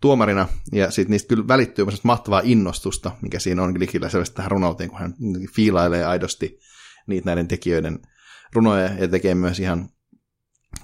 tuomarina, 0.00 0.48
ja 0.72 0.90
sitten 0.90 1.10
niistä 1.10 1.28
kyllä 1.28 1.48
välittyy 1.48 1.86
mahtavaa 2.02 2.40
innostusta, 2.44 3.10
mikä 3.22 3.38
siinä 3.38 3.62
on 3.62 3.72
Glickillä 3.72 4.08
selvästi 4.08 4.36
tähän 4.36 4.50
runouteen, 4.50 4.90
kun 4.90 4.98
hän 4.98 5.14
fiilailee 5.54 6.04
aidosti 6.04 6.58
niitä 7.06 7.26
näiden 7.26 7.48
tekijöiden 7.48 7.98
runoja 8.52 8.90
ja 8.98 9.08
tekee 9.08 9.34
myös 9.34 9.60
ihan 9.60 9.88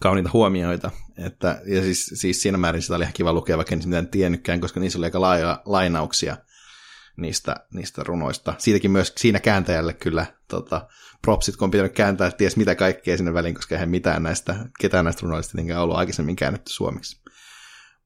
kauniita 0.00 0.30
huomioita. 0.32 0.90
Että, 1.18 1.62
ja 1.66 1.82
siis, 1.82 2.10
siis 2.14 2.42
siinä 2.42 2.58
määrin 2.58 2.82
sitä 2.82 2.96
oli 2.96 3.04
ihan 3.04 3.14
kiva 3.14 3.32
lukea, 3.32 3.56
vaikka 3.56 3.74
en 3.74 3.82
mitään 3.84 4.08
tiennytkään, 4.08 4.60
koska 4.60 4.80
niissä 4.80 4.98
oli 4.98 5.06
aika 5.06 5.20
laajoja 5.20 5.62
lainauksia 5.64 6.36
niistä, 7.22 7.56
niistä 7.74 8.02
runoista. 8.04 8.54
Siitäkin 8.58 8.90
myös 8.90 9.12
siinä 9.16 9.40
kääntäjälle 9.40 9.92
kyllä 9.92 10.26
tota, 10.48 10.88
propsit, 11.22 11.56
kun 11.56 11.66
on 11.66 11.70
pitänyt 11.70 11.92
kääntää 11.92 12.30
ties 12.30 12.56
mitä 12.56 12.74
kaikkea 12.74 13.16
sinne 13.16 13.34
väliin, 13.34 13.54
koska 13.54 13.74
eihän 13.74 13.90
mitään 13.90 14.22
näistä, 14.22 14.56
ketään 14.80 15.04
näistä 15.04 15.22
runoista 15.22 15.58
ollut 15.78 15.96
aikaisemmin 15.96 16.36
käännetty 16.36 16.72
suomeksi. 16.72 17.22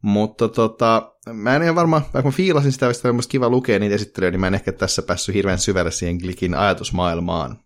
Mutta 0.02 0.48
tota, 0.48 1.12
mä 1.32 1.56
en 1.56 1.62
ihan 1.62 1.74
varma, 1.74 2.02
vaikka 2.14 2.28
mä 2.28 2.36
fiilasin 2.36 2.72
sitä, 2.72 2.90
että 2.90 3.08
oli 3.08 3.18
kiva 3.28 3.48
lukea 3.48 3.78
niitä 3.78 3.94
esittelyjä, 3.94 4.30
niin 4.30 4.40
mä 4.40 4.46
en 4.46 4.54
ehkä 4.54 4.72
tässä 4.72 5.02
päässyt 5.02 5.34
hirveän 5.34 5.58
syvälle 5.58 5.90
siihen 5.90 6.16
Glikin 6.16 6.54
ajatusmaailmaan. 6.54 7.58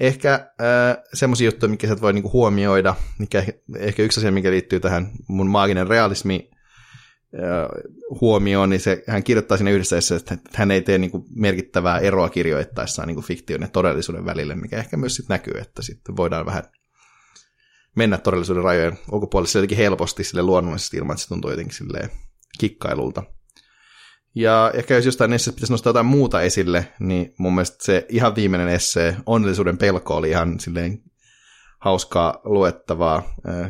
Ehkä 0.00 0.34
äh, 0.34 1.04
semmoisia 1.14 1.44
juttuja, 1.44 1.70
mikä 1.70 1.88
sä 1.88 2.00
voi 2.00 2.12
niinku 2.12 2.32
huomioida, 2.32 2.94
mikä 3.18 3.38
ehkä, 3.38 3.52
ehkä 3.76 4.02
yksi 4.02 4.20
asia, 4.20 4.32
mikä 4.32 4.50
liittyy 4.50 4.80
tähän 4.80 5.10
mun 5.28 5.50
maaginen 5.50 5.86
realismi 5.86 6.50
huomioon, 8.20 8.70
niin 8.70 8.80
se, 8.80 9.02
hän 9.06 9.22
kirjoittaa 9.22 9.56
siinä 9.56 9.70
yhdessä 9.70 9.96
että 10.16 10.36
hän 10.54 10.70
ei 10.70 10.82
tee 10.82 10.98
niinku 10.98 11.26
merkittävää 11.34 11.98
eroa 11.98 12.28
kirjoittaessaan 12.28 13.08
niinku 13.08 13.22
fiktion 13.22 13.60
ja 13.60 13.68
todellisuuden 13.68 14.24
välille, 14.24 14.54
mikä 14.54 14.78
ehkä 14.78 14.96
myös 14.96 15.16
sit 15.16 15.28
näkyy, 15.28 15.54
että 15.60 15.82
sitten 15.82 16.16
voidaan 16.16 16.46
vähän 16.46 16.62
mennä 17.96 18.18
todellisuuden 18.18 18.64
rajojen 18.64 18.98
ulkopuolelle 19.12 19.58
jotenkin 19.58 19.78
helposti 19.78 20.24
sille 20.24 20.42
luonnollisesti 20.42 20.96
ilman, 20.96 21.14
että 21.14 21.22
se 21.22 21.28
tuntuu 21.28 21.50
jotenkin 21.50 21.76
silleen 21.76 22.10
kikkailulta. 22.58 23.22
Ja 24.34 24.70
ehkä 24.74 24.94
jos 24.94 25.06
jostain 25.06 25.32
esseestä 25.32 25.56
pitäisi 25.56 25.72
nostaa 25.72 25.90
jotain 25.90 26.06
muuta 26.06 26.42
esille, 26.42 26.92
niin 27.00 27.34
mun 27.38 27.54
mielestä 27.54 27.84
se 27.84 28.06
ihan 28.08 28.36
viimeinen 28.36 28.68
esse, 28.68 29.16
onnellisuuden 29.26 29.78
pelko, 29.78 30.16
oli 30.16 30.30
ihan 30.30 30.60
silleen 30.60 31.02
hauskaa 31.80 32.40
luettavaa. 32.44 33.22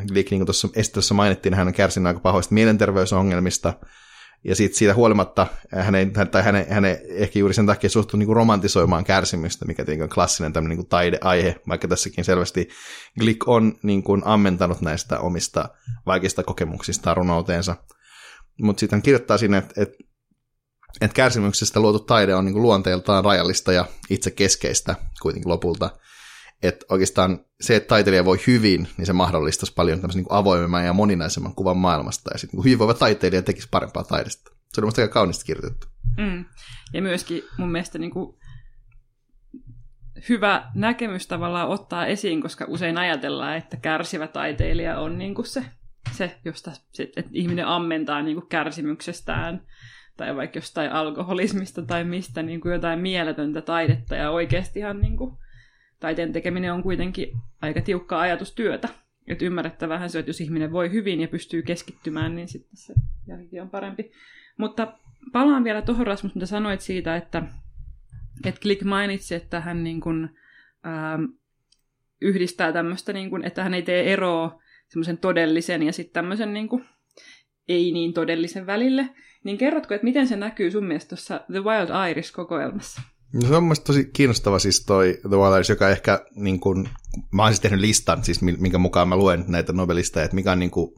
Glick, 0.07 0.31
niin 0.31 0.39
kuin 0.39 0.45
tuossa 0.45 0.67
esittelyssä 0.75 1.13
mainittiin, 1.13 1.53
hän 1.53 1.67
on 1.67 1.73
kärsinyt 1.73 2.07
aika 2.07 2.19
pahoista 2.19 2.53
mielenterveysongelmista, 2.53 3.73
ja 4.43 4.55
siitä, 4.55 4.77
siitä 4.77 4.93
huolimatta 4.93 5.47
hän 5.75 5.95
ei, 5.95 6.05
tai 6.31 6.43
hän, 6.69 6.85
ei 6.85 6.97
ehkä 7.09 7.39
juuri 7.39 7.53
sen 7.53 7.65
takia 7.65 7.89
suhtu 7.89 8.17
niin 8.17 8.35
romantisoimaan 8.35 9.03
kärsimystä, 9.03 9.65
mikä 9.65 9.85
on 10.03 10.09
klassinen 10.09 10.53
tämmöinen 10.53 10.69
niin 10.69 10.85
kuin 10.85 10.89
taideaihe, 10.89 11.61
vaikka 11.67 11.87
tässäkin 11.87 12.23
selvästi 12.23 12.69
Glick 13.19 13.47
on 13.47 13.79
niin 13.83 14.03
kuin 14.03 14.21
ammentanut 14.25 14.81
näistä 14.81 15.19
omista 15.19 15.69
vaikeista 16.05 16.43
kokemuksista 16.43 17.13
runouteensa. 17.13 17.75
Mutta 18.61 18.79
sitten 18.79 18.97
hän 18.97 19.03
kirjoittaa 19.03 19.37
sinne, 19.37 19.57
että, 19.57 19.81
että, 19.81 19.97
että 21.01 21.15
kärsimyksestä 21.15 21.79
luotu 21.79 21.99
taide 21.99 22.35
on 22.35 22.45
niin 22.45 22.53
kuin 22.53 22.63
luonteeltaan 22.63 23.25
rajallista 23.25 23.73
ja 23.73 23.85
itse 24.09 24.31
keskeistä 24.31 24.95
kuitenkin 25.21 25.49
lopulta– 25.49 25.89
että 26.63 26.85
oikeastaan 26.89 27.45
se, 27.61 27.75
että 27.75 27.87
taiteilija 27.87 28.25
voi 28.25 28.37
hyvin, 28.47 28.87
niin 28.97 29.05
se 29.05 29.13
mahdollistaisi 29.13 29.73
paljon 29.73 29.99
tämmöisen 29.99 30.21
niin 30.21 30.37
avoimemman 30.37 30.85
ja 30.85 30.93
moninaisemman 30.93 31.55
kuvan 31.55 31.77
maailmasta, 31.77 32.31
ja 32.33 32.37
sitten 32.37 32.57
niin 32.57 32.63
hyvinvoiva 32.63 32.93
taiteilija 32.93 33.41
tekisi 33.41 33.67
parempaa 33.71 34.03
taidesta. 34.03 34.51
Se 34.73 34.81
on 34.81 34.83
minusta 34.83 35.01
aika 35.01 35.13
kaunista 35.13 35.45
kirjoitettu. 35.45 35.87
Mm. 36.17 36.45
Ja 36.93 37.01
myöskin 37.01 37.43
mun 37.57 37.71
mielestä 37.71 37.99
niin 37.99 38.11
kuin 38.11 38.37
hyvä 40.29 40.71
näkemys 40.75 41.27
tavallaan 41.27 41.67
ottaa 41.67 42.05
esiin, 42.05 42.41
koska 42.41 42.65
usein 42.67 42.97
ajatellaan, 42.97 43.57
että 43.57 43.77
kärsivä 43.77 44.27
taiteilija 44.27 44.99
on 44.99 45.17
niin 45.17 45.35
kuin 45.35 45.45
se, 45.45 45.65
se, 46.11 46.39
josta 46.45 46.71
se, 46.91 47.03
että 47.03 47.31
ihminen 47.33 47.67
ammentaa 47.67 48.21
niin 48.21 48.35
kuin 48.35 48.47
kärsimyksestään 48.49 49.61
tai 50.17 50.35
vaikka 50.35 50.57
jostain 50.57 50.91
alkoholismista 50.91 51.81
tai 51.81 52.03
mistä 52.03 52.43
niin 52.43 52.61
kuin 52.61 52.73
jotain 52.73 52.99
mieletöntä 52.99 53.61
taidetta 53.61 54.15
ja 54.15 54.31
oikeastihan 54.31 55.01
niin 55.01 55.17
kuin, 55.17 55.37
taiteen 56.01 56.33
tekeminen 56.33 56.73
on 56.73 56.83
kuitenkin 56.83 57.29
aika 57.61 57.81
tiukkaa 57.81 58.21
ajatustyötä. 58.21 58.89
Että 59.27 59.45
ymmärrettävähän 59.45 60.09
se, 60.09 60.19
että 60.19 60.29
jos 60.29 60.41
ihminen 60.41 60.71
voi 60.71 60.91
hyvin 60.91 61.21
ja 61.21 61.27
pystyy 61.27 61.61
keskittymään, 61.61 62.35
niin 62.35 62.47
sitten 62.47 62.77
se 62.77 62.93
jälki 63.27 63.59
on 63.59 63.69
parempi. 63.69 64.11
Mutta 64.57 64.97
palaan 65.31 65.63
vielä 65.63 65.81
tuohon 65.81 66.07
Rasmus, 66.07 66.35
mitä 66.35 66.45
sanoit 66.45 66.81
siitä, 66.81 67.15
että, 67.15 67.43
että 68.45 68.61
Click 68.61 68.83
mainitsi, 68.83 69.35
että 69.35 69.59
hän 69.59 69.83
niin 69.83 70.01
kuin, 70.01 70.29
ähm, 70.85 71.23
yhdistää 72.21 72.73
tämmöistä, 72.73 73.13
niin 73.13 73.29
kuin, 73.29 73.45
että 73.45 73.63
hän 73.63 73.73
ei 73.73 73.81
tee 73.81 74.13
eroa 74.13 74.61
semmoisen 74.87 75.17
todellisen 75.17 75.83
ja 75.83 75.93
sitten 75.93 76.13
tämmöisen 76.13 76.53
niin 76.53 76.69
kuin, 76.69 76.85
ei 77.67 77.91
niin 77.91 78.13
todellisen 78.13 78.65
välille. 78.65 79.09
Niin 79.43 79.57
kerrotko, 79.57 79.93
että 79.93 80.05
miten 80.05 80.27
se 80.27 80.35
näkyy 80.35 80.71
sun 80.71 80.85
mielestä 80.85 81.09
tuossa 81.09 81.41
The 81.51 81.63
Wild 81.63 82.09
Iris-kokoelmassa? 82.11 83.01
No 83.33 83.47
se 83.47 83.55
on 83.55 83.63
mielestäni 83.63 83.85
tosi 83.85 84.09
kiinnostava 84.13 84.59
siis 84.59 84.85
toi 84.85 85.19
The 85.21 85.37
Wild 85.37 85.55
Iris, 85.55 85.69
joka 85.69 85.89
ehkä 85.89 86.25
niin 86.35 86.59
kuin, 86.59 86.89
mä 87.31 87.43
oon 87.43 87.51
siis 87.51 87.59
tehnyt 87.59 87.79
listan, 87.79 88.23
siis 88.23 88.41
minkä 88.41 88.77
mukaan 88.77 89.09
mä 89.09 89.15
luen 89.15 89.45
näitä 89.47 89.73
nobelisteja, 89.73 90.23
että 90.23 90.35
mikä 90.35 90.51
on 90.51 90.59
niin 90.59 90.71
kuin, 90.71 90.91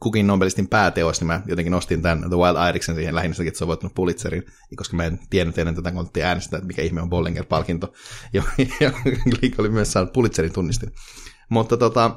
kukin 0.00 0.26
Nobelistin 0.26 0.68
pääteos, 0.68 1.20
niin 1.20 1.26
mä 1.26 1.42
jotenkin 1.46 1.70
nostin 1.70 2.02
tämän 2.02 2.18
The 2.18 2.36
Wild 2.36 2.68
Iriksen 2.68 2.94
siihen 2.94 3.14
lähinnä 3.14 3.36
että 3.46 3.58
se 3.58 3.64
on 3.64 3.68
voittanut 3.68 3.94
Pulitzerin, 3.94 4.42
koska 4.76 4.96
mä 4.96 5.04
en 5.04 5.18
tiennyt 5.30 5.58
ennen 5.58 5.74
tätä, 5.74 5.92
kun 5.92 6.10
äänestää, 6.24 6.58
että 6.58 6.66
mikä 6.66 6.82
ihme 6.82 7.02
on 7.02 7.10
Bollinger-palkinto, 7.10 7.92
ja 8.80 8.92
oli 9.58 9.68
myös 9.68 9.92
saanut 9.92 10.12
Pulitzerin 10.12 10.52
tunnistin. 10.52 10.92
Mutta 11.48 11.76
tota, 11.76 12.16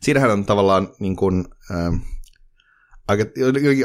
siinähän 0.00 0.30
on 0.30 0.44
tavallaan 0.44 0.88
niin 1.00 1.16
kuin, 1.16 1.44
äh, 1.70 2.00
aika, 3.08 3.24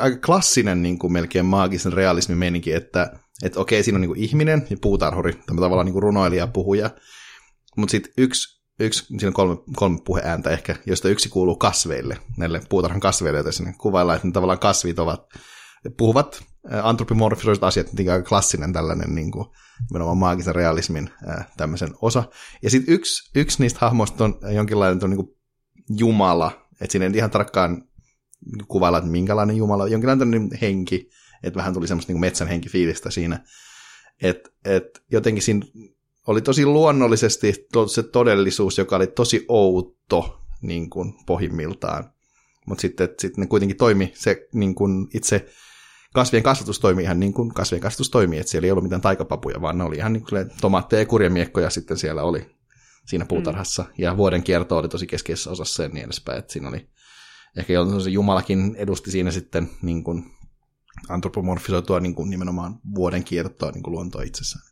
aika 0.01 0.18
klassinen 0.25 0.82
niin 0.82 1.00
kuin 1.00 1.13
melkein 1.13 1.46
maagisen 1.46 1.94
realismin 1.94 2.38
meininki, 2.38 2.74
että 2.74 3.20
että 3.44 3.60
okei, 3.60 3.84
siinä 3.84 3.98
on 3.98 4.01
niin 4.01 4.10
kuin 4.10 4.20
ihminen 4.20 4.68
ja 4.70 4.78
puutarhuri, 4.82 5.34
tämä 5.34 5.62
tavallaan 5.62 5.86
niin 5.86 5.94
kuin 5.94 6.04
runoilija, 6.04 6.48
puhuja, 6.48 6.90
mutta 7.78 7.92
sitten 7.92 8.13
yksi 8.18 8.62
yksi, 8.80 9.06
siinä 9.06 9.28
on 9.28 9.34
kolme, 9.34 9.58
kolme 9.75 10.00
puheääntä 10.06 10.50
ehkä, 10.50 10.75
joista 10.86 11.10
yksi 11.10 11.30
kuuluu 11.30 11.56
kasveille, 11.56 12.18
näille 12.38 12.62
puutarhan 12.70 13.00
kasveille, 13.00 13.38
joita 13.38 13.51
sinne 13.51 13.74
kuvaillaan, 13.78 14.16
että 14.16 14.28
ne 14.28 14.32
tavallaan 14.32 14.60
kasvit 14.60 15.00
ovat, 15.00 15.25
puhuvat 15.98 16.44
antropomorfisoiset 16.84 17.63
asiat, 17.63 17.94
niin 17.94 18.12
aika 18.12 18.30
klassinen 18.30 18.74
tällainen 18.74 19.16
niin 19.16 19.32
kuin, 19.32 19.46
nimenomaan 19.90 20.18
maagisen 20.18 20.56
realismin 20.56 21.10
ää, 21.28 21.46
tämmöisen 21.58 21.94
osa. 22.01 22.24
Ja 22.63 22.70
sitten 22.70 22.94
yksi, 22.94 23.32
yksi 23.36 23.62
niistä 23.62 23.80
hahmoista 23.82 24.24
on 24.25 24.40
jonkinlainen 24.54 25.04
on, 25.04 25.10
niin 25.10 25.25
kuin 25.25 25.38
Jumala, 25.90 26.68
että 26.82 26.92
siinä 26.92 27.06
ei 27.06 27.12
ihan 27.16 27.32
tarkkaan 27.32 27.84
kuvailla, 28.68 28.98
että 28.98 29.12
minkälainen 29.12 29.58
Jumala, 29.58 29.88
jonkinlainen 29.88 30.50
henki, 30.62 31.10
että 31.44 31.58
vähän 31.58 31.74
tuli 31.74 31.88
semmoista 31.88 32.14
niin 32.14 32.20
metsän 32.20 32.48
henkifiilistä 32.48 33.12
siinä. 33.12 33.44
Että 34.22 34.50
et 34.66 35.04
jotenkin 35.12 35.44
siinä 35.44 35.66
oli 36.28 36.42
tosi 36.42 36.66
luonnollisesti 36.66 37.54
se 37.88 38.04
todellisuus, 38.04 38.78
joka 38.78 38.96
oli 38.96 39.08
tosi 39.08 39.46
outo 39.48 40.42
niin 40.62 40.90
kuin 40.90 41.14
pohjimmiltaan. 41.26 42.14
Mutta 42.66 42.82
sitten 42.82 43.10
sit 43.20 43.38
ne 43.38 43.48
kuitenkin 43.48 43.78
toimi, 43.78 44.12
se 44.16 44.48
niin 44.54 44.76
kuin 44.76 45.08
itse 45.14 45.46
kasvien 46.14 46.44
kasvatus 46.44 46.80
toimi 46.80 47.04
ihan 47.04 47.20
niin 47.20 47.34
kuin 47.34 47.54
kasvien 47.54 47.82
kasvatus 47.82 48.10
toimii, 48.10 48.40
että 48.40 48.51
siellä 48.51 48.66
ei 48.66 48.72
ollut 48.72 48.84
mitään 48.84 49.01
taikapapuja, 49.01 49.62
vaan 49.62 49.77
ne 49.77 49.84
oli 49.84 49.96
ihan 49.96 50.14
niin 50.14 50.25
kuin 50.30 50.51
tomaatteja 50.62 51.01
ja 51.01 51.06
kurjamiekkoja 51.06 51.70
sitten 51.70 51.98
siellä 51.98 52.24
oli 52.24 52.56
siinä 53.06 53.25
puutarhassa. 53.25 53.84
Mm. 53.84 53.90
Ja 53.98 54.18
vuoden 54.18 54.44
kierto 54.44 54.77
oli 54.77 54.90
tosi 54.90 55.08
keskeisessä 55.08 55.51
osassa 55.51 55.84
ja 55.84 55.90
niin 55.90 56.06
edespäin, 56.06 56.40
että 56.40 56.54
siinä 56.54 56.70
oli 56.70 56.90
ehkä 57.57 57.74
se 58.03 58.09
Jumalakin 58.09 58.75
edusti 58.75 59.11
siinä 59.11 59.31
sitten 59.31 59.70
niin 59.81 60.03
kuin 60.03 60.24
antropomorfisoitua 61.09 62.00
niin 62.00 62.16
kuin 62.16 62.29
nimenomaan 62.29 62.79
vuoden 62.96 63.24
kiertoa 63.24 63.72
niin 63.72 63.83
kuin 63.83 63.92
luontoa 63.92 64.22
itsessään. 64.22 64.72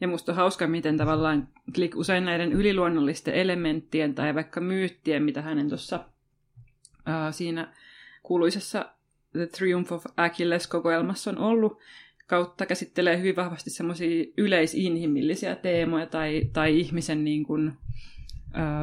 Ja 0.00 0.08
musta 0.08 0.32
on 0.32 0.36
hauska, 0.36 0.66
miten 0.66 0.96
tavallaan 0.96 1.48
Klik 1.74 1.96
usein 1.96 2.24
näiden 2.24 2.52
yliluonnollisten 2.52 3.34
elementtien 3.34 4.14
tai 4.14 4.34
vaikka 4.34 4.60
myyttien, 4.60 5.22
mitä 5.22 5.42
hänen 5.42 5.68
tuossa 5.68 6.04
siinä 7.30 7.74
kuuluisessa 8.22 8.92
The 9.32 9.46
Triumph 9.46 9.92
of 9.92 10.04
Achilles-kokoelmassa 10.16 11.30
on 11.30 11.38
ollut, 11.38 11.78
kautta 12.26 12.66
käsittelee 12.66 13.18
hyvin 13.18 13.36
vahvasti 13.36 13.70
semmoisia 13.70 14.24
yleisinhimillisiä 14.36 15.56
teemoja 15.56 16.06
tai, 16.06 16.50
tai 16.52 16.78
ihmisen 16.78 17.24
niin 17.24 17.44
kuin, 17.44 17.72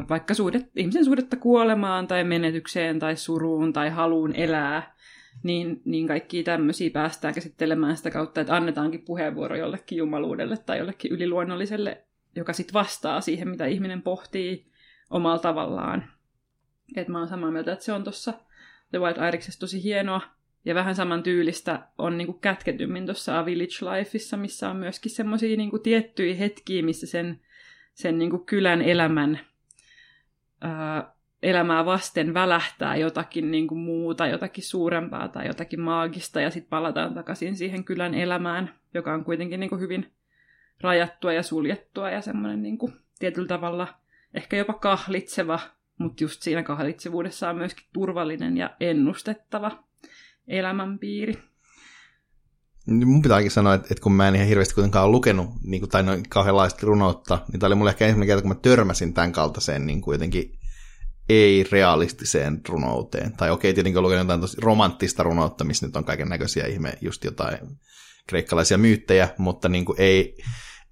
vaikka 0.08 0.34
suhdet, 0.34 0.70
ihmisen 0.76 1.04
suhdetta 1.04 1.36
kuolemaan 1.36 2.06
tai 2.06 2.24
menetykseen 2.24 2.98
tai 2.98 3.16
suruun 3.16 3.72
tai 3.72 3.90
haluun 3.90 4.34
elää 4.34 4.98
niin, 5.42 5.82
niin 5.84 6.06
kaikki 6.06 6.42
tämmöisiä 6.42 6.90
päästään 6.90 7.34
käsittelemään 7.34 7.96
sitä 7.96 8.10
kautta, 8.10 8.40
että 8.40 8.56
annetaankin 8.56 9.02
puheenvuoro 9.02 9.56
jollekin 9.56 9.98
jumaluudelle 9.98 10.56
tai 10.56 10.78
jollekin 10.78 11.12
yliluonnolliselle, 11.12 12.04
joka 12.36 12.52
sitten 12.52 12.74
vastaa 12.74 13.20
siihen, 13.20 13.48
mitä 13.48 13.66
ihminen 13.66 14.02
pohtii 14.02 14.66
omalla 15.10 15.38
tavallaan. 15.38 16.04
Et 16.96 17.08
mä 17.08 17.18
oon 17.18 17.28
samaa 17.28 17.50
mieltä, 17.50 17.72
että 17.72 17.84
se 17.84 17.92
on 17.92 18.04
tuossa 18.04 18.32
The 18.90 18.98
Wild 18.98 19.28
Iriksessa 19.28 19.60
tosi 19.60 19.82
hienoa. 19.82 20.20
Ja 20.64 20.74
vähän 20.74 20.94
saman 20.94 21.22
tyylistä 21.22 21.88
on 21.98 22.18
niinku 22.18 22.32
kätketymmin 22.32 23.06
tuossa 23.06 23.38
A 23.38 23.46
Village 23.46 23.98
Lifeissa, 23.98 24.36
missä 24.36 24.70
on 24.70 24.76
myöskin 24.76 25.10
semmoisia 25.10 25.56
niinku 25.56 25.78
tiettyjä 25.78 26.34
hetkiä, 26.34 26.82
missä 26.82 27.06
sen, 27.06 27.40
sen 27.94 28.18
niinku 28.18 28.38
kylän 28.38 28.82
elämän 28.82 29.40
ää, 30.60 31.12
elämää 31.42 31.84
vasten 31.84 32.34
välähtää 32.34 32.96
jotakin 32.96 33.50
niin 33.50 33.66
kuin 33.66 33.78
muuta, 33.78 34.26
jotakin 34.26 34.64
suurempaa 34.64 35.28
tai 35.28 35.46
jotakin 35.46 35.80
maagista, 35.80 36.40
ja 36.40 36.50
sitten 36.50 36.70
palataan 36.70 37.14
takaisin 37.14 37.56
siihen 37.56 37.84
kylän 37.84 38.14
elämään, 38.14 38.74
joka 38.94 39.14
on 39.14 39.24
kuitenkin 39.24 39.60
niin 39.60 39.70
kuin 39.70 39.80
hyvin 39.80 40.12
rajattua 40.80 41.32
ja 41.32 41.42
suljettua 41.42 42.10
ja 42.10 42.20
semmoinen 42.20 42.62
niin 42.62 42.78
kuin 42.78 42.92
tietyllä 43.18 43.48
tavalla 43.48 43.88
ehkä 44.34 44.56
jopa 44.56 44.72
kahlitseva, 44.72 45.60
mutta 45.98 46.24
just 46.24 46.42
siinä 46.42 46.62
kahlitsevuudessa 46.62 47.50
on 47.50 47.56
myöskin 47.56 47.86
turvallinen 47.92 48.56
ja 48.56 48.70
ennustettava 48.80 49.84
elämänpiiri. 50.48 51.47
Mun 52.88 53.22
pitääkin 53.22 53.50
sanoa, 53.50 53.74
että, 53.74 53.88
että 53.90 54.02
kun 54.02 54.12
mä 54.12 54.28
en 54.28 54.34
ihan 54.34 54.48
hirveästi 54.48 54.74
kuitenkaan 54.74 55.04
ole 55.04 55.12
lukenut 55.12 55.50
niin 55.64 55.80
kuin, 55.80 55.90
tai 55.90 56.02
noin 56.02 56.22
kauheanlaista 56.28 56.86
runoutta, 56.86 57.38
niin 57.52 57.60
tämä 57.60 57.68
oli 57.68 57.74
mulle 57.74 57.90
ehkä 57.90 58.04
ensimmäinen 58.04 58.28
kerta, 58.28 58.42
kun 58.42 58.50
mä 58.50 58.60
törmäsin 58.62 59.14
tämän 59.14 59.32
kaltaiseen 59.32 59.86
niin 59.86 60.00
kuin 60.00 60.14
jotenkin 60.14 60.58
ei-realistiseen 61.28 62.60
runouteen. 62.68 63.32
Tai 63.32 63.50
okei, 63.50 63.74
tietenkin 63.74 63.98
on 63.98 64.04
lukenut 64.04 64.24
jotain 64.24 64.40
tosi 64.40 64.56
romanttista 64.60 65.22
runoutta, 65.22 65.64
missä 65.64 65.86
nyt 65.86 65.96
on 65.96 66.04
kaiken 66.04 66.28
näköisiä 66.28 66.66
ihme, 66.66 66.92
just 67.00 67.24
jotain 67.24 67.58
kreikkalaisia 68.26 68.78
myyttejä, 68.78 69.28
mutta 69.38 69.68
niin 69.68 69.84
kuin 69.84 70.00
ei, 70.00 70.38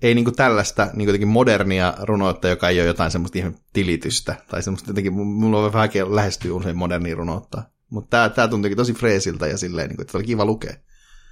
ei 0.03 0.15
niin 0.15 0.25
kuin 0.25 0.37
tällaista 0.37 0.91
niin 0.95 1.09
kuin 1.09 1.29
modernia 1.29 1.95
runoutta, 2.03 2.49
joka 2.49 2.69
ei 2.69 2.81
ole 2.81 2.87
jotain 2.87 3.11
semmoista 3.11 3.39
ihme 3.39 3.53
tilitystä. 3.73 4.35
Tai 4.49 4.63
semmoista 4.63 4.91
jotenkin, 4.91 5.13
mulla 5.13 5.65
on 5.65 5.73
vähän 5.73 5.91
lähestyy 6.09 6.53
usein 6.53 6.77
modernia 6.77 7.15
runoutta. 7.15 7.63
Mutta 7.91 8.11
tämä, 8.11 8.29
tämä 8.29 8.49
tuntuikin 8.49 8.77
tosi 8.77 8.93
freesiltä 8.93 9.47
ja 9.47 9.59
silleen, 9.59 9.89
niin 9.89 9.97
kuin, 9.97 10.05
että 10.05 10.19
oli 10.19 10.25
kiva 10.25 10.45
lukea. 10.45 10.75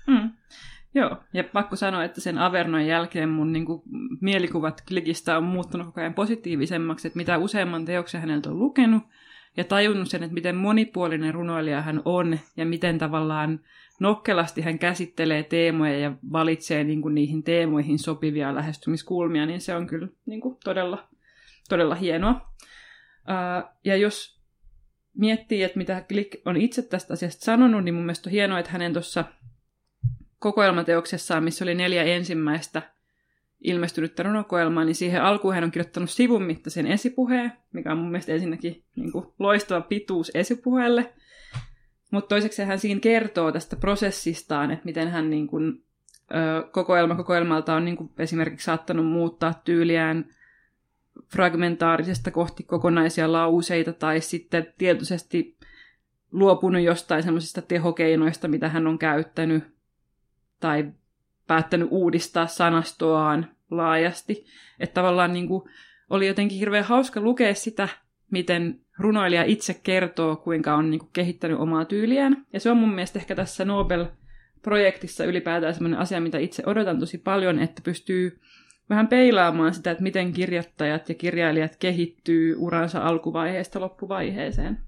Mm. 0.07 0.31
Joo, 0.95 1.17
ja 1.33 1.45
pakko 1.45 1.77
sanoa, 1.77 2.05
että 2.05 2.21
sen 2.21 2.39
Avernon 2.39 2.87
jälkeen 2.87 3.29
mun 3.29 3.53
niin 3.53 3.67
kuin, 3.67 3.83
mielikuvat 4.21 4.81
Klikistä 4.89 5.39
on 5.39 5.45
muuttunut 5.45 5.87
koko 5.87 6.01
ajan 6.01 6.15
positiivisemmaksi, 6.15 7.09
että 7.09 7.17
mitä 7.17 7.39
useamman 7.39 7.85
teoksen 7.85 8.21
häneltä 8.21 8.51
on 8.51 8.59
lukenut, 8.59 9.03
ja 9.57 9.65
tajunnut 9.65 10.09
sen, 10.09 10.23
että 10.23 10.35
miten 10.35 10.57
monipuolinen 10.57 11.35
runoilija 11.35 11.83
hän 11.83 12.03
on, 12.05 12.39
ja 12.57 12.67
miten 12.67 12.99
tavallaan 12.99 13.61
nokkelasti 14.01 14.61
hän 14.61 14.79
käsittelee 14.79 15.43
teemoja 15.43 15.99
ja 15.99 16.13
valitsee 16.33 16.85
niin 16.85 17.03
kuin, 17.03 17.15
niihin 17.15 17.43
teemoihin 17.43 17.99
sopivia 17.99 18.55
lähestymiskulmia, 18.55 19.47
niin 19.47 19.61
se 19.61 19.75
on 19.75 19.87
kyllä 19.87 20.09
niin 20.27 20.41
kuin, 20.41 20.57
todella, 20.65 21.09
todella 21.69 21.95
hienoa. 21.95 22.33
Uh, 22.33 23.71
ja 23.85 23.97
jos 23.97 24.41
miettii, 25.15 25.63
että 25.63 25.79
mitä 25.79 26.05
Klik 26.09 26.37
on 26.45 26.57
itse 26.57 26.83
tästä 26.83 27.13
asiasta 27.13 27.45
sanonut, 27.45 27.85
niin 27.85 27.95
mun 27.95 28.05
mielestä 28.05 28.29
on 28.29 28.33
hienoa, 28.33 28.59
että 28.59 28.73
hänen 28.73 28.93
tuossa 28.93 29.25
kokoelmateoksessaan, 30.45 31.45
missä 31.45 31.65
oli 31.65 31.75
neljä 31.75 32.03
ensimmäistä 32.03 32.83
ilmestynyttä 33.61 34.23
runokoelmaa, 34.23 34.85
niin 34.85 34.95
siihen 34.95 35.23
alkuun 35.23 35.55
hän 35.55 35.65
on 35.65 35.71
kirjoittanut 35.71 36.11
sivun 36.11 36.43
mittaisen 36.43 36.87
esipuheen, 36.87 37.53
mikä 37.73 37.93
on 37.93 37.99
mun 37.99 38.11
mielestä 38.11 38.33
ensinnäkin 38.33 38.85
niin 38.97 39.13
kuin, 39.13 39.27
loistava 39.39 39.81
pituus 39.81 40.31
esipuheelle. 40.35 41.13
Mutta 42.11 42.29
toiseksi 42.29 42.63
hän 42.63 42.79
siinä 42.79 43.01
kertoo 43.01 43.53
tästä 43.53 43.77
prosessistaan, 43.77 44.71
että 44.71 44.85
miten 44.85 45.11
hän 45.11 45.31
niin 45.31 45.47
kuin, 45.47 45.85
kokoelma 46.73 47.15
kokoelmalta 47.15 47.75
on 47.75 47.85
niin 47.85 47.97
kuin, 47.97 48.11
esimerkiksi 48.19 48.65
saattanut 48.65 49.07
muuttaa 49.07 49.63
tyyliään 49.65 50.25
fragmentaarisesta 51.33 52.31
kohti 52.31 52.63
kokonaisia 52.63 53.33
lauseita 53.33 53.93
tai 53.93 54.21
sitten 54.21 54.67
tietoisesti 54.79 55.57
luopunut 56.33 56.83
jostain 56.83 57.23
semmoisista 57.23 57.63
tehokeinoista, 57.63 58.49
mitä 58.49 58.69
hän 58.69 58.87
on 58.87 58.99
käyttänyt 58.99 59.74
tai 60.65 60.93
päättänyt 61.47 61.89
uudistaa 61.91 62.47
sanastoaan 62.47 63.49
laajasti. 63.71 64.47
Että 64.81 64.95
tavallaan 64.95 65.33
niin 65.33 65.49
kuin, 65.49 65.63
oli 66.11 66.27
jotenkin 66.27 66.59
hirveän 66.59 66.85
hauska 66.85 67.21
lukea 67.21 67.55
sitä, 67.55 67.89
miten 68.31 68.81
runoilija 68.99 69.45
itse 69.45 69.81
kertoo, 69.83 70.37
kuinka 70.37 70.75
on 70.75 70.91
niin 70.91 70.99
kuin, 70.99 71.11
kehittänyt 71.13 71.59
omaa 71.59 71.85
tyyliään. 71.85 72.47
Ja 72.53 72.61
se 72.61 72.71
on 72.71 72.77
mun 72.77 72.95
mielestä 72.95 73.19
ehkä 73.19 73.35
tässä 73.35 73.65
Nobel-projektissa 73.65 75.25
ylipäätään 75.25 75.75
sellainen 75.75 76.01
asia, 76.01 76.21
mitä 76.21 76.39
itse 76.39 76.63
odotan 76.67 77.01
tosi 77.01 77.19
paljon, 77.19 77.59
että 77.59 77.83
pystyy 77.85 78.41
vähän 78.91 79.09
peilaamaan 79.09 79.75
sitä, 79.75 79.91
että 79.91 80.03
miten 80.03 80.33
kirjoittajat 80.33 81.09
ja 81.09 81.15
kirjailijat 81.15 81.77
kehittyy 81.77 82.57
uransa 82.59 83.01
alkuvaiheesta 83.01 83.81
loppuvaiheeseen. 83.81 84.79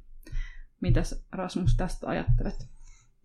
Mitäs 0.80 1.26
Rasmus 1.32 1.76
tästä 1.76 2.08
ajattelet? 2.08 2.75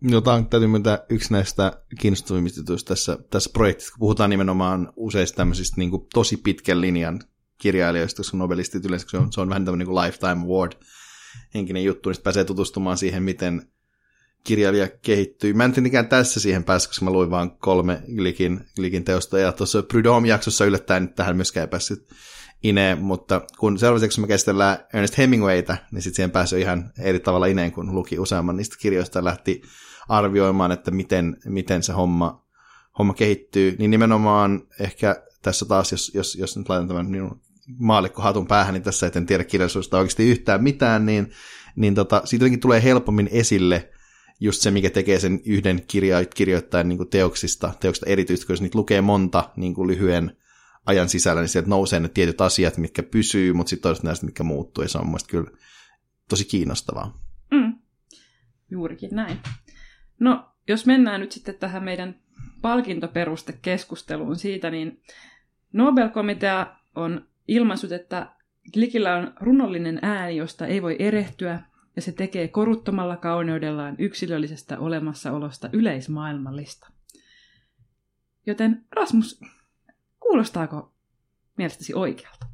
No, 0.02 0.20
tämä 0.20 0.36
on 0.36 0.46
täytyy 0.46 0.68
myöntää 0.68 1.04
yksi 1.08 1.32
näistä 1.32 1.72
kiinnostavimmista 1.98 2.60
jutuista 2.60 2.88
tässä, 2.88 3.18
tässä 3.30 3.50
projektissa, 3.52 3.92
kun 3.92 3.98
puhutaan 3.98 4.30
nimenomaan 4.30 4.92
useista 4.96 5.36
tämmöisistä 5.36 5.74
niin 5.78 5.90
kuin, 5.90 6.06
tosi 6.14 6.36
pitkän 6.36 6.80
linjan 6.80 7.20
kirjailijoista, 7.58 8.16
koska 8.16 8.36
nobelistit 8.36 8.84
yleensä 8.84 9.06
se 9.10 9.16
on, 9.16 9.32
se 9.32 9.40
on 9.40 9.48
vähän 9.48 9.64
tämmöinen 9.64 9.86
niin 9.86 9.96
lifetime 9.96 10.44
award 10.44 10.72
henkinen 11.54 11.84
juttu, 11.84 12.10
niin 12.10 12.22
pääsee 12.22 12.44
tutustumaan 12.44 12.98
siihen, 12.98 13.22
miten 13.22 13.62
kirjailija 14.44 14.88
kehittyy. 14.88 15.52
Mä 15.54 15.64
en 15.64 15.72
tietenkään 15.72 16.08
tässä 16.08 16.40
siihen 16.40 16.64
päässyt, 16.64 16.90
koska 16.90 17.04
mä 17.04 17.10
luin 17.10 17.30
vain 17.30 17.50
kolme 17.50 18.02
Glikin, 18.16 18.60
Glikin 18.76 19.04
teosta, 19.04 19.38
ja 19.38 19.52
tuossa 19.52 19.82
Prudhomme-jaksossa 19.82 20.64
yllättäen 20.64 21.14
tähän 21.14 21.36
myöskään 21.36 21.62
ei 21.64 21.68
päässyt 21.68 22.08
ineen, 22.62 22.98
mutta 22.98 23.40
kun 23.58 23.78
seuraavaksi 23.78 24.20
me 24.20 24.26
käsitellään 24.26 24.78
Ernest 24.94 25.18
Hemingwayta, 25.18 25.76
niin 25.92 26.02
sitten 26.02 26.16
siihen 26.16 26.30
pääsee 26.30 26.60
ihan 26.60 26.92
eri 26.98 27.20
tavalla 27.20 27.46
ineen, 27.46 27.72
kun 27.72 27.94
luki 27.94 28.18
useamman 28.18 28.56
niistä 28.56 28.76
kirjoista 28.80 29.24
lähti 29.24 29.62
arvioimaan, 30.08 30.72
että 30.72 30.90
miten, 30.90 31.36
miten 31.44 31.82
se 31.82 31.92
homma, 31.92 32.44
homma 32.98 33.14
kehittyy, 33.14 33.76
niin 33.78 33.90
nimenomaan 33.90 34.62
ehkä 34.80 35.22
tässä 35.42 35.64
taas, 35.64 35.92
jos, 35.92 36.10
jos, 36.14 36.34
jos 36.34 36.56
nyt 36.56 36.68
laitan 36.68 36.88
tämän 36.88 37.06
minun 37.06 37.40
maallikkohatun 37.78 38.46
päähän, 38.46 38.74
niin 38.74 38.82
tässä 38.82 39.10
en 39.14 39.26
tiedä 39.26 39.44
kirjallisuudesta 39.44 39.98
oikeasti 39.98 40.30
yhtään 40.30 40.62
mitään, 40.62 41.06
niin, 41.06 41.30
niin 41.76 41.94
tota, 41.94 42.22
siitä 42.24 42.42
jotenkin 42.42 42.60
tulee 42.60 42.82
helpommin 42.82 43.28
esille 43.32 43.90
just 44.40 44.60
se, 44.60 44.70
mikä 44.70 44.90
tekee 44.90 45.18
sen 45.18 45.40
yhden 45.44 45.82
kirja, 45.88 46.24
kirjoittajan 46.24 46.88
niin 46.88 47.08
teoksista, 47.10 47.72
teoksista 47.80 48.06
erityisesti, 48.10 48.46
kun 48.46 48.52
jos 48.52 48.62
niitä 48.62 48.78
lukee 48.78 49.00
monta 49.00 49.50
niin 49.56 49.74
kuin 49.74 49.88
lyhyen 49.88 50.36
ajan 50.86 51.08
sisällä, 51.08 51.40
niin 51.40 51.48
sieltä 51.48 51.68
nousee 51.68 52.00
ne 52.00 52.08
tietyt 52.08 52.40
asiat, 52.40 52.78
mitkä 52.78 53.02
pysyy, 53.02 53.52
mutta 53.52 53.70
sitten 53.70 53.82
toisaalta 53.82 54.06
näistä, 54.06 54.26
mitkä 54.26 54.42
muuttuu, 54.42 54.82
ja 54.82 54.88
se 54.88 54.98
on 54.98 55.06
mun 55.06 55.18
kyllä 55.28 55.50
tosi 56.28 56.44
kiinnostavaa. 56.44 57.18
Mm. 57.50 57.74
Juurikin 58.70 59.10
näin. 59.12 59.38
No, 60.22 60.48
jos 60.68 60.86
mennään 60.86 61.20
nyt 61.20 61.32
sitten 61.32 61.54
tähän 61.54 61.84
meidän 61.84 62.20
palkintoperustekeskusteluun 62.62 64.36
siitä, 64.36 64.70
niin 64.70 65.02
Nobel-komitea 65.72 66.76
on 66.94 67.26
ilmaissut, 67.48 67.92
että 67.92 68.32
Glikillä 68.72 69.16
on 69.16 69.32
runollinen 69.40 69.98
ääni, 70.02 70.36
josta 70.36 70.66
ei 70.66 70.82
voi 70.82 70.96
erehtyä, 70.98 71.60
ja 71.96 72.02
se 72.02 72.12
tekee 72.12 72.48
koruttomalla 72.48 73.16
kauneudellaan 73.16 73.96
yksilöllisestä 73.98 74.78
olemassaolosta 74.78 75.70
yleismaailmallista. 75.72 76.88
Joten 78.46 78.84
Rasmus, 78.90 79.40
kuulostaako 80.20 80.94
mielestäsi 81.56 81.94
oikealta? 81.94 82.51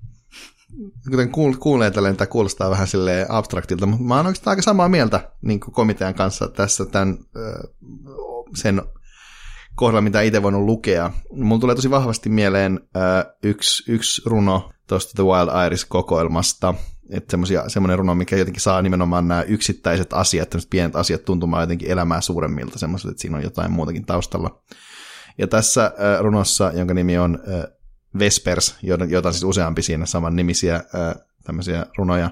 Kuten 1.11 1.31
kuulee 1.59 1.91
tälleen, 1.91 2.17
tämä 2.17 2.27
kuulostaa 2.27 2.71
vähän 2.71 2.87
sille 2.87 3.27
abstraktilta, 3.29 3.87
mutta 3.87 4.05
mä 4.05 4.17
oon 4.17 4.27
oikeastaan 4.27 4.53
aika 4.53 4.63
samaa 4.63 4.89
mieltä 4.89 5.31
niin 5.43 5.61
komitean 5.61 6.15
kanssa 6.15 6.49
tässä 6.49 6.87
tämän, 6.87 7.19
sen 8.55 8.83
kohdalla, 9.75 10.01
mitä 10.01 10.21
itse 10.21 10.43
voinut 10.43 10.65
lukea. 10.65 11.11
Mulla 11.33 11.61
tulee 11.61 11.77
tosi 11.77 11.91
vahvasti 11.91 12.29
mieleen 12.29 12.81
yksi, 13.43 13.93
yksi 13.93 14.23
runo 14.27 14.71
tuosta 14.87 15.13
The 15.15 15.23
Wild 15.23 15.67
Iris-kokoelmasta, 15.67 16.75
että 17.11 17.37
semmoinen 17.69 17.99
runo, 17.99 18.15
mikä 18.15 18.37
jotenkin 18.37 18.63
saa 18.63 18.83
nimenomaan 18.83 19.29
nämä 19.29 19.43
yksittäiset 19.43 20.13
asiat, 20.13 20.51
tämmöiset 20.51 20.71
pienet 20.71 20.97
asiat 20.97 21.25
tuntumaan 21.25 21.63
jotenkin 21.63 21.91
elämää 21.91 22.21
suuremmilta, 22.21 22.79
semmoiset, 22.79 23.11
että 23.11 23.21
siinä 23.21 23.37
on 23.37 23.43
jotain 23.43 23.71
muutakin 23.71 24.07
taustalla. 24.07 24.63
Ja 25.39 25.47
tässä 25.47 25.93
runossa, 26.21 26.73
jonka 26.75 26.95
nimi 26.95 27.19
on 27.19 27.39
Vespers, 28.18 28.77
jota 28.83 29.29
on 29.29 29.35
siis 29.35 29.44
useampi 29.44 29.83
siinä 29.83 30.07
saman 30.07 30.37
nimisiä 30.37 30.85
tämmöisiä 31.44 31.87
runoja, 31.99 32.31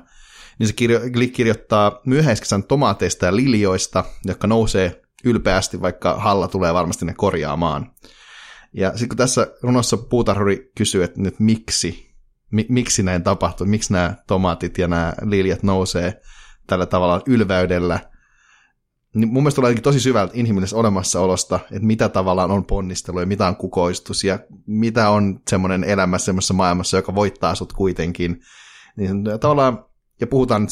niin 0.59 0.67
se 0.67 0.73
kirjo, 0.73 1.01
Glick 1.13 1.35
kirjoittaa 1.35 2.01
myöhäiskesän 2.07 2.63
tomaateista 2.63 3.27
ja 3.27 3.37
liljoista, 3.37 4.05
jotka 4.25 4.47
nousee 4.47 5.03
ylpeästi, 5.25 5.81
vaikka 5.83 6.15
Halla 6.15 6.49
tulee 6.49 6.75
varmasti 6.75 7.05
ne 7.05 7.15
korjaamaan. 7.15 7.91
Ja 8.73 8.91
sitten 8.91 9.09
kun 9.09 9.17
tässä 9.17 9.47
runossa 9.63 9.97
puutarhuri 9.97 10.71
kysyy, 10.75 11.05
että 11.05 11.21
nyt 11.21 11.41
miksi, 11.41 12.15
mi, 12.51 12.67
miksi 12.69 13.03
näin 13.03 13.23
tapahtuu, 13.23 13.67
miksi 13.67 13.93
nämä 13.93 14.15
tomaatit 14.27 14.79
ja 14.79 14.89
nämä 14.89 15.13
liljat 15.23 15.63
nousee 15.63 16.21
tällä 16.67 16.87
tavalla 16.87 17.23
ylväydellä, 17.27 18.01
niin 19.17 19.29
mun 19.29 19.43
mielestä 19.43 19.57
tulee 19.57 19.75
tosi 19.75 20.01
syvältä 20.01 20.33
inhimillisestä 20.37 20.81
olemassaolosta, 20.81 21.61
että 21.71 21.87
mitä 21.87 22.09
tavallaan 22.09 22.51
on 22.51 22.65
ponnistelu 22.65 23.21
ja 23.21 23.27
mitä 23.27 23.49
on 23.49 23.57
kukoistus 23.57 24.25
ja 24.25 24.39
mitä 24.67 25.11
on 25.11 25.41
semmoinen 25.51 25.85
elämä 25.85 26.19
semmoisessa 26.19 26.55
maailmassa, 26.55 26.97
joka 26.97 27.15
voittaa 27.15 27.55
sut 27.55 27.73
kuitenkin. 27.73 28.41
Niin 28.97 29.25
tavallaan, 29.41 29.85
ja 30.21 30.27
puhutaan 30.27 30.63
nyt 30.63 30.71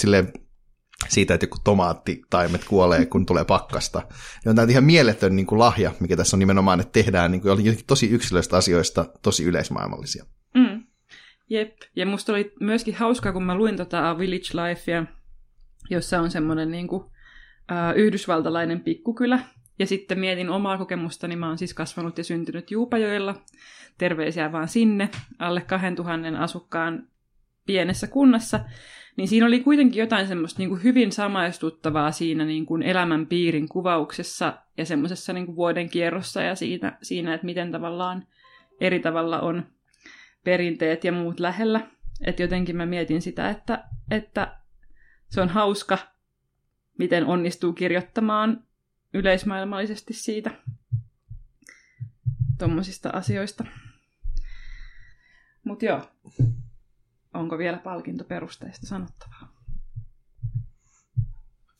siitä, 1.08 1.34
että 1.34 1.44
joku 1.44 1.58
tomaattitaimet 1.64 2.64
kuolee, 2.64 3.06
kun 3.06 3.26
tulee 3.26 3.44
pakkasta. 3.44 4.02
Ja 4.44 4.50
on 4.50 4.56
tämä 4.56 4.70
ihan 4.70 4.84
mieletön 4.84 5.36
niin 5.36 5.46
kuin 5.46 5.58
lahja, 5.58 5.92
mikä 6.00 6.16
tässä 6.16 6.36
on 6.36 6.38
nimenomaan, 6.38 6.80
että 6.80 6.92
tehdään 6.92 7.30
niin 7.30 7.40
kuin, 7.40 7.78
tosi 7.86 8.06
yksilöistä 8.06 8.56
asioista 8.56 9.04
tosi 9.22 9.44
yleismaailmallisia. 9.44 10.24
Mm. 10.54 10.84
Jep, 11.50 11.76
ja 11.96 12.06
musta 12.06 12.32
oli 12.32 12.52
myöskin 12.60 12.94
hauskaa, 12.94 13.32
kun 13.32 13.44
mä 13.44 13.54
luin 13.54 13.76
tota 13.76 14.18
Village 14.18 14.68
Lifea, 14.68 15.04
jossa 15.90 16.20
on 16.20 16.30
semmoinen 16.30 16.70
niin 16.70 16.88
kuin, 16.88 17.04
yhdysvaltalainen 17.96 18.80
pikkukylä. 18.80 19.38
Ja 19.78 19.86
sitten 19.86 20.18
mietin 20.18 20.50
omaa 20.50 20.78
kokemustani, 20.78 21.36
mä 21.36 21.48
oon 21.48 21.58
siis 21.58 21.74
kasvanut 21.74 22.18
ja 22.18 22.24
syntynyt 22.24 22.70
Juupajoilla. 22.70 23.34
Terveisiä 23.98 24.52
vaan 24.52 24.68
sinne, 24.68 25.08
alle 25.38 25.60
2000 25.60 26.38
asukkaan 26.38 27.08
pienessä 27.66 28.06
kunnassa 28.06 28.60
niin 29.16 29.28
siinä 29.28 29.46
oli 29.46 29.60
kuitenkin 29.60 30.00
jotain 30.00 30.26
semmoista 30.26 30.58
niin 30.58 30.68
kuin 30.68 30.82
hyvin 30.82 31.12
samaistuttavaa 31.12 32.12
siinä 32.12 32.44
niin 32.44 32.66
kuin 32.66 32.82
elämän 32.82 33.26
piirin 33.26 33.68
kuvauksessa 33.68 34.58
ja 34.78 34.84
semmoisessa 34.84 35.32
niin 35.32 35.46
kuin 35.46 35.56
vuoden 35.56 35.88
kierrossa 35.88 36.42
ja 36.42 36.54
siinä, 36.54 36.98
siinä, 37.02 37.34
että 37.34 37.44
miten 37.44 37.72
tavallaan 37.72 38.26
eri 38.80 39.00
tavalla 39.00 39.40
on 39.40 39.66
perinteet 40.44 41.04
ja 41.04 41.12
muut 41.12 41.40
lähellä. 41.40 41.80
Että 42.26 42.42
jotenkin 42.42 42.76
mä 42.76 42.86
mietin 42.86 43.22
sitä, 43.22 43.50
että, 43.50 43.84
että 44.10 44.56
se 45.28 45.40
on 45.40 45.48
hauska, 45.48 45.98
miten 46.98 47.26
onnistuu 47.26 47.72
kirjoittamaan 47.72 48.64
yleismaailmallisesti 49.14 50.14
siitä 50.14 50.50
tuommoisista 52.58 53.10
asioista. 53.10 53.64
Mutta 55.64 55.84
joo, 55.84 56.02
onko 57.34 57.58
vielä 57.58 57.78
palkintoperusteista 57.78 58.86
sanottavaa? 58.86 59.54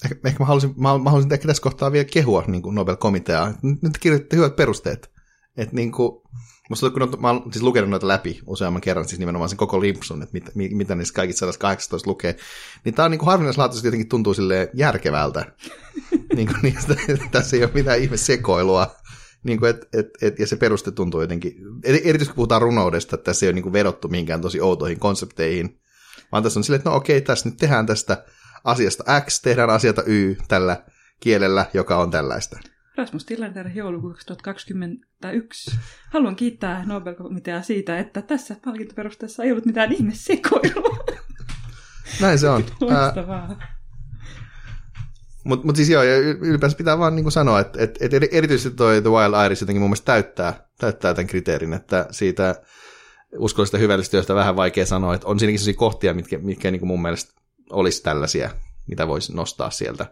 Ehkä, 0.05 0.16
ehkä 0.24 0.38
mä, 0.38 0.46
haluaisin, 0.46 0.74
mä, 0.77 0.98
mä 0.98 1.11
haluaisin 1.11 1.29
tässä 1.29 1.62
kohtaa 1.62 1.92
vielä 1.92 2.09
kehua 2.12 2.44
niin 2.46 2.62
kuin 2.62 2.74
Nobel-komiteaa. 2.74 3.55
Nyt 3.62 3.98
kirjoitti 4.00 4.37
hyvät 4.37 4.57
perusteet. 4.57 5.12
Et 5.57 5.72
niin 5.72 5.92
kuin, 5.92 6.22
musta 6.70 6.90
kun 6.90 7.09
mä 7.18 7.31
oon 7.31 7.53
siis 7.53 7.62
lukenut 7.62 7.90
noita 7.90 8.09
läpi 8.09 8.40
useamman 8.46 8.81
kerran, 8.81 9.09
siis 9.09 9.18
nimenomaan 9.18 9.48
sen 9.48 9.59
koko 9.59 9.81
limpsun, 9.81 10.22
että 10.22 10.33
mit, 10.33 10.55
mit, 10.55 10.72
mitä 10.72 10.94
niistä 10.94 11.16
kaikista 11.16 11.53
118 11.53 12.11
lukee, 12.11 12.37
niin 12.85 12.94
tää 12.94 13.05
on 13.05 13.11
niin 13.11 13.27
harvinaislaatuisesti 13.27 13.87
jotenkin 13.87 14.09
tuntuu 14.09 14.35
sille 14.35 14.70
järkevältä. 14.74 15.53
niin 16.37 16.46
kuin 16.46 16.59
niistä, 16.62 16.96
tässä 17.31 17.57
ei 17.57 17.64
ole 17.64 17.70
mitään 17.74 17.98
ihme 17.98 18.16
sekoilua. 18.16 18.94
Niin 19.42 19.59
kuin, 19.59 19.70
et, 19.70 19.88
et, 19.92 20.09
et, 20.22 20.38
ja 20.38 20.46
se 20.46 20.57
peruste 20.57 20.90
tuntuu 20.90 21.20
jotenkin, 21.20 21.57
erityisesti 21.85 22.27
kun 22.27 22.35
puhutaan 22.35 22.62
runoudesta, 22.62 23.14
että 23.16 23.24
tässä 23.24 23.46
ei 23.46 23.48
ole 23.48 23.55
niin 23.55 23.62
kuin 23.62 23.72
vedottu 23.72 24.09
mihinkään 24.09 24.40
tosi 24.40 24.61
outoihin 24.61 24.98
konsepteihin, 24.98 25.81
vaan 26.33 26.42
tässä 26.42 26.61
on 26.61 26.64
silleen, 26.64 26.79
että 26.79 26.90
no 26.90 26.96
okei, 26.96 27.20
tässä 27.20 27.48
nyt 27.48 27.59
tehdään 27.59 27.87
tästä 27.87 28.24
asiasta 28.64 29.20
X, 29.20 29.40
tehdään 29.40 29.70
asiata 29.70 30.03
Y 30.07 30.37
tällä 30.48 30.85
kielellä, 31.20 31.66
joka 31.74 31.96
on 31.96 32.11
tällaista. 32.11 32.59
Rasmus 32.96 33.24
Tillander, 33.24 33.68
joulukuu 33.74 34.11
2021. 34.11 35.70
Haluan 36.11 36.37
kiittää 36.37 36.85
Nobel-komiteaa 36.87 37.62
siitä, 37.62 37.98
että 37.98 38.22
tässä 38.22 38.57
palkintoperusteessa 38.64 39.42
ei 39.42 39.50
ollut 39.50 39.66
mitään 39.66 39.92
ihmesekoilua. 39.92 41.04
Näin 42.20 42.38
se 42.38 42.48
on. 42.48 42.64
Loistavaa. 42.80 43.59
Mutta 45.44 45.66
mut 45.66 45.76
siis 45.76 45.88
joo, 45.90 46.02
ylipäänsä 46.40 46.76
pitää 46.76 46.98
vaan 46.98 47.16
niin 47.16 47.33
sanoa, 47.33 47.61
että 47.61 47.83
et, 47.83 47.98
et 48.00 48.12
erityisesti 48.33 48.76
toi 48.76 49.02
The 49.02 49.11
Wild 49.11 49.46
Iris 49.46 49.61
jotenkin 49.61 49.80
mun 49.80 49.90
mielestä 49.90 50.12
täyttää, 50.12 50.68
täyttää 50.78 51.14
tämän 51.14 51.26
kriteerin, 51.26 51.72
että 51.72 52.07
siitä 52.11 52.62
uskollisesta 53.38 53.78
hyvällistä 53.78 54.11
työstä 54.11 54.35
vähän 54.35 54.57
vaikea 54.57 54.87
sanoa, 54.87 55.14
että 55.14 55.26
on 55.26 55.38
siinäkin 55.38 55.59
sellaisia 55.59 55.78
kohtia, 55.78 56.14
mitkä, 56.14 56.38
mitkä 56.38 56.70
niin 56.70 56.87
mun 56.87 57.02
mielestä 57.02 57.40
olisi 57.70 58.02
tällaisia, 58.02 58.50
mitä 58.87 59.09
voisi 59.09 59.37
nostaa 59.37 59.70
sieltä. 59.70 60.07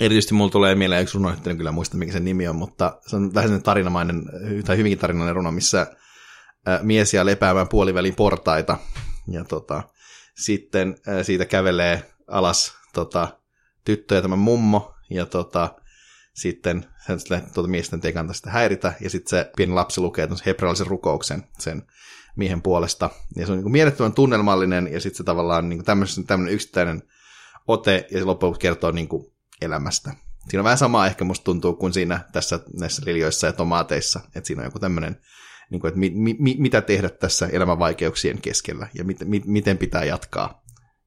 Erityisesti 0.00 0.34
mulla 0.34 0.50
tulee 0.50 0.74
mieleen 0.74 1.02
yksi 1.02 1.14
runo, 1.14 1.34
en 1.46 1.56
kyllä 1.56 1.72
muista 1.72 1.96
mikä 1.96 2.12
sen 2.12 2.24
nimi 2.24 2.48
on, 2.48 2.56
mutta 2.56 3.00
se 3.06 3.16
on 3.16 3.34
vähän 3.34 3.48
sellainen 3.48 3.62
tarinamainen, 3.62 4.22
tai 4.64 4.76
hyvinkin 4.76 4.98
tarinallinen 4.98 5.36
runo, 5.36 5.52
missä 5.52 5.86
äh, 6.68 6.82
miesiä 6.82 7.26
lepäämään 7.26 7.68
puolivälin 7.68 8.14
portaita. 8.14 8.78
Ja 9.28 9.44
tota, 9.44 9.82
sitten 10.36 10.96
siitä 11.22 11.44
kävelee 11.44 12.12
alas 12.26 12.74
tota, 12.94 13.28
tyttö 13.84 14.14
ja 14.14 14.22
tämä 14.22 14.36
mummo, 14.36 14.94
ja 15.10 15.26
tota, 15.26 15.74
sitten 16.34 16.86
sen 17.06 17.42
tuota 17.54 17.68
miesten 17.68 18.00
ei 18.04 18.12
kannata 18.12 18.36
sitä 18.36 18.50
häiritä, 18.50 18.92
ja 19.00 19.10
sitten 19.10 19.30
se 19.30 19.50
pieni 19.56 19.72
lapsi 19.72 20.00
lukee 20.00 20.28
hebrealaisen 20.46 20.86
rukouksen 20.86 21.44
sen 21.58 21.82
miehen 22.36 22.62
puolesta. 22.62 23.10
Ja 23.36 23.46
se 23.46 23.52
on 23.52 23.58
niin 23.58 23.72
mielettömän 23.72 24.12
tunnelmallinen, 24.12 24.92
ja 24.92 25.00
sitten 25.00 25.16
se 25.16 25.24
tavallaan 25.24 25.68
niin 25.68 25.84
tämmöinen 26.26 26.54
yksittäinen 26.54 27.02
ote, 27.68 28.06
ja 28.10 28.18
se 28.18 28.24
loppujen 28.24 28.58
kertoo 28.58 28.90
niin 28.90 29.08
kuin 29.08 29.32
elämästä. 29.62 30.14
Siinä 30.48 30.60
on 30.60 30.64
vähän 30.64 30.78
samaa 30.78 31.06
ehkä 31.06 31.24
musta 31.24 31.44
tuntuu 31.44 31.74
kuin 31.74 31.92
siinä 31.92 32.20
tässä 32.32 32.60
näissä 32.80 33.02
liljoissa 33.06 33.46
ja 33.46 33.52
tomaateissa, 33.52 34.20
että 34.36 34.46
siinä 34.46 34.62
on 34.62 34.66
joku 34.66 34.78
tämmöinen, 34.78 35.20
niin 35.70 35.86
että 35.86 36.00
mi, 36.00 36.10
mi, 36.38 36.56
mitä 36.58 36.80
tehdä 36.80 37.08
tässä 37.08 37.46
elämän 37.46 37.78
vaikeuksien 37.78 38.40
keskellä, 38.42 38.88
ja 38.94 39.04
mit, 39.04 39.16
mi, 39.24 39.42
miten 39.46 39.78
pitää 39.78 40.04
jatkaa. 40.04 40.62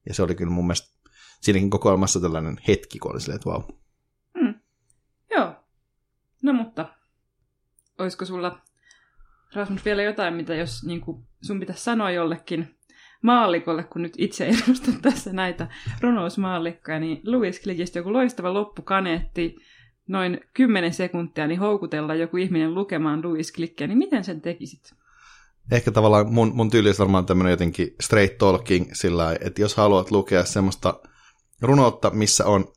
Ja 0.08 0.14
se 0.14 0.22
oli 0.22 0.34
kyllä 0.34 0.50
mun 0.50 0.66
mielestä 0.66 0.96
siinäkin 1.40 1.70
kokoelmassa 1.70 2.20
tällainen 2.20 2.56
hetki, 2.68 2.98
kun 2.98 3.12
oli 3.12 3.20
silleen, 3.20 3.36
että 3.36 3.50
wow. 3.50 3.62
Mm. 4.34 4.54
Joo. 5.30 5.54
No 6.42 6.52
mutta, 6.52 6.88
olisiko 7.98 8.24
sulla, 8.24 8.60
Rasmus, 9.54 9.84
vielä 9.84 10.02
jotain, 10.02 10.34
mitä 10.34 10.54
jos 10.54 10.84
niin 10.84 11.00
kuin, 11.00 11.26
sun 11.42 11.60
pitäisi 11.60 11.84
sanoa 11.84 12.10
jollekin 12.10 12.75
maallikolle, 13.22 13.84
kun 13.84 14.02
nyt 14.02 14.14
itse 14.18 14.46
edustan 14.66 15.02
tässä 15.02 15.32
näitä 15.32 15.68
runousmaallikkoja, 16.00 17.00
niin 17.00 17.20
Louis 17.24 17.60
Clickistä 17.62 17.98
joku 17.98 18.12
loistava 18.12 18.54
loppukaneetti, 18.54 19.56
noin 20.08 20.40
10 20.54 20.94
sekuntia, 20.94 21.46
niin 21.46 21.60
houkutella 21.60 22.14
joku 22.14 22.36
ihminen 22.36 22.74
lukemaan 22.74 23.22
Louis 23.22 23.52
Clickia, 23.52 23.86
niin 23.86 23.98
miten 23.98 24.24
sen 24.24 24.40
tekisit? 24.40 24.94
Ehkä 25.72 25.90
tavallaan 25.90 26.32
mun, 26.34 26.52
mun 26.54 26.70
tyyli 26.70 26.88
olisi 26.88 26.98
varmaan 26.98 27.26
tämmöinen 27.26 27.50
jotenkin 27.50 27.94
straight 28.00 28.38
talking 28.38 28.90
sillä 28.92 29.36
että 29.40 29.60
jos 29.60 29.76
haluat 29.76 30.10
lukea 30.10 30.44
semmoista 30.44 31.00
runoutta, 31.62 32.10
missä 32.10 32.46
on 32.46 32.72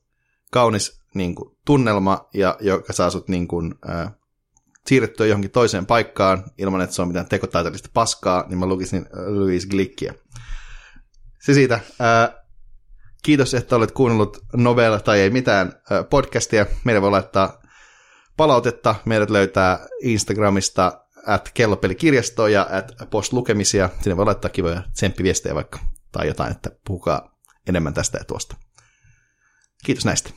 kaunis 0.52 1.02
niin 1.14 1.36
kuin, 1.36 1.58
tunnelma, 1.66 2.30
ja 2.34 2.58
joka 2.60 2.94
saa 2.94 3.10
sut 3.10 3.28
niin 3.28 3.48
kuin, 3.48 3.76
äh, 3.90 4.12
siirrettyä 4.90 5.26
johonkin 5.26 5.52
toiseen 5.52 5.86
paikkaan 5.86 6.44
ilman, 6.58 6.82
että 6.82 6.96
se 6.96 7.02
on 7.02 7.08
mitään 7.08 7.30
tekotaiteellista 7.30 7.90
paskaa, 7.94 8.46
niin 8.48 8.58
mä 8.58 8.66
lukisin 8.66 9.06
Louis 9.28 9.68
Glickia. 9.68 10.14
Se 11.40 11.54
siitä. 11.54 11.80
Ää, 12.00 12.44
kiitos, 13.24 13.54
että 13.54 13.76
olet 13.76 13.92
kuunnellut 13.92 14.38
Novella 14.54 15.00
tai 15.00 15.20
ei 15.20 15.30
mitään 15.30 15.74
ää, 15.90 16.04
podcastia. 16.04 16.66
Meidän 16.84 17.02
voi 17.02 17.12
laittaa 17.12 17.62
palautetta. 18.38 18.96
Meidät 19.06 19.30
löytää 19.30 19.88
Instagramista 20.02 21.06
at 21.26 21.52
kellopelikirjasto 21.54 22.48
ja 22.48 22.68
at 22.72 23.10
postlukemisia. 23.10 23.90
Sinne 24.02 24.18
voi 24.18 24.26
laittaa 24.26 24.50
kivoja 24.50 24.84
tsemppiviestejä 24.94 25.56
vaikka 25.56 25.80
tai 26.12 26.28
jotain, 26.28 26.52
että 26.52 26.72
puhukaa 26.88 27.38
enemmän 27.68 27.94
tästä 27.94 28.18
ja 28.18 28.24
tuosta. 28.24 28.56
Kiitos 29.86 30.06
näistä. 30.06 30.30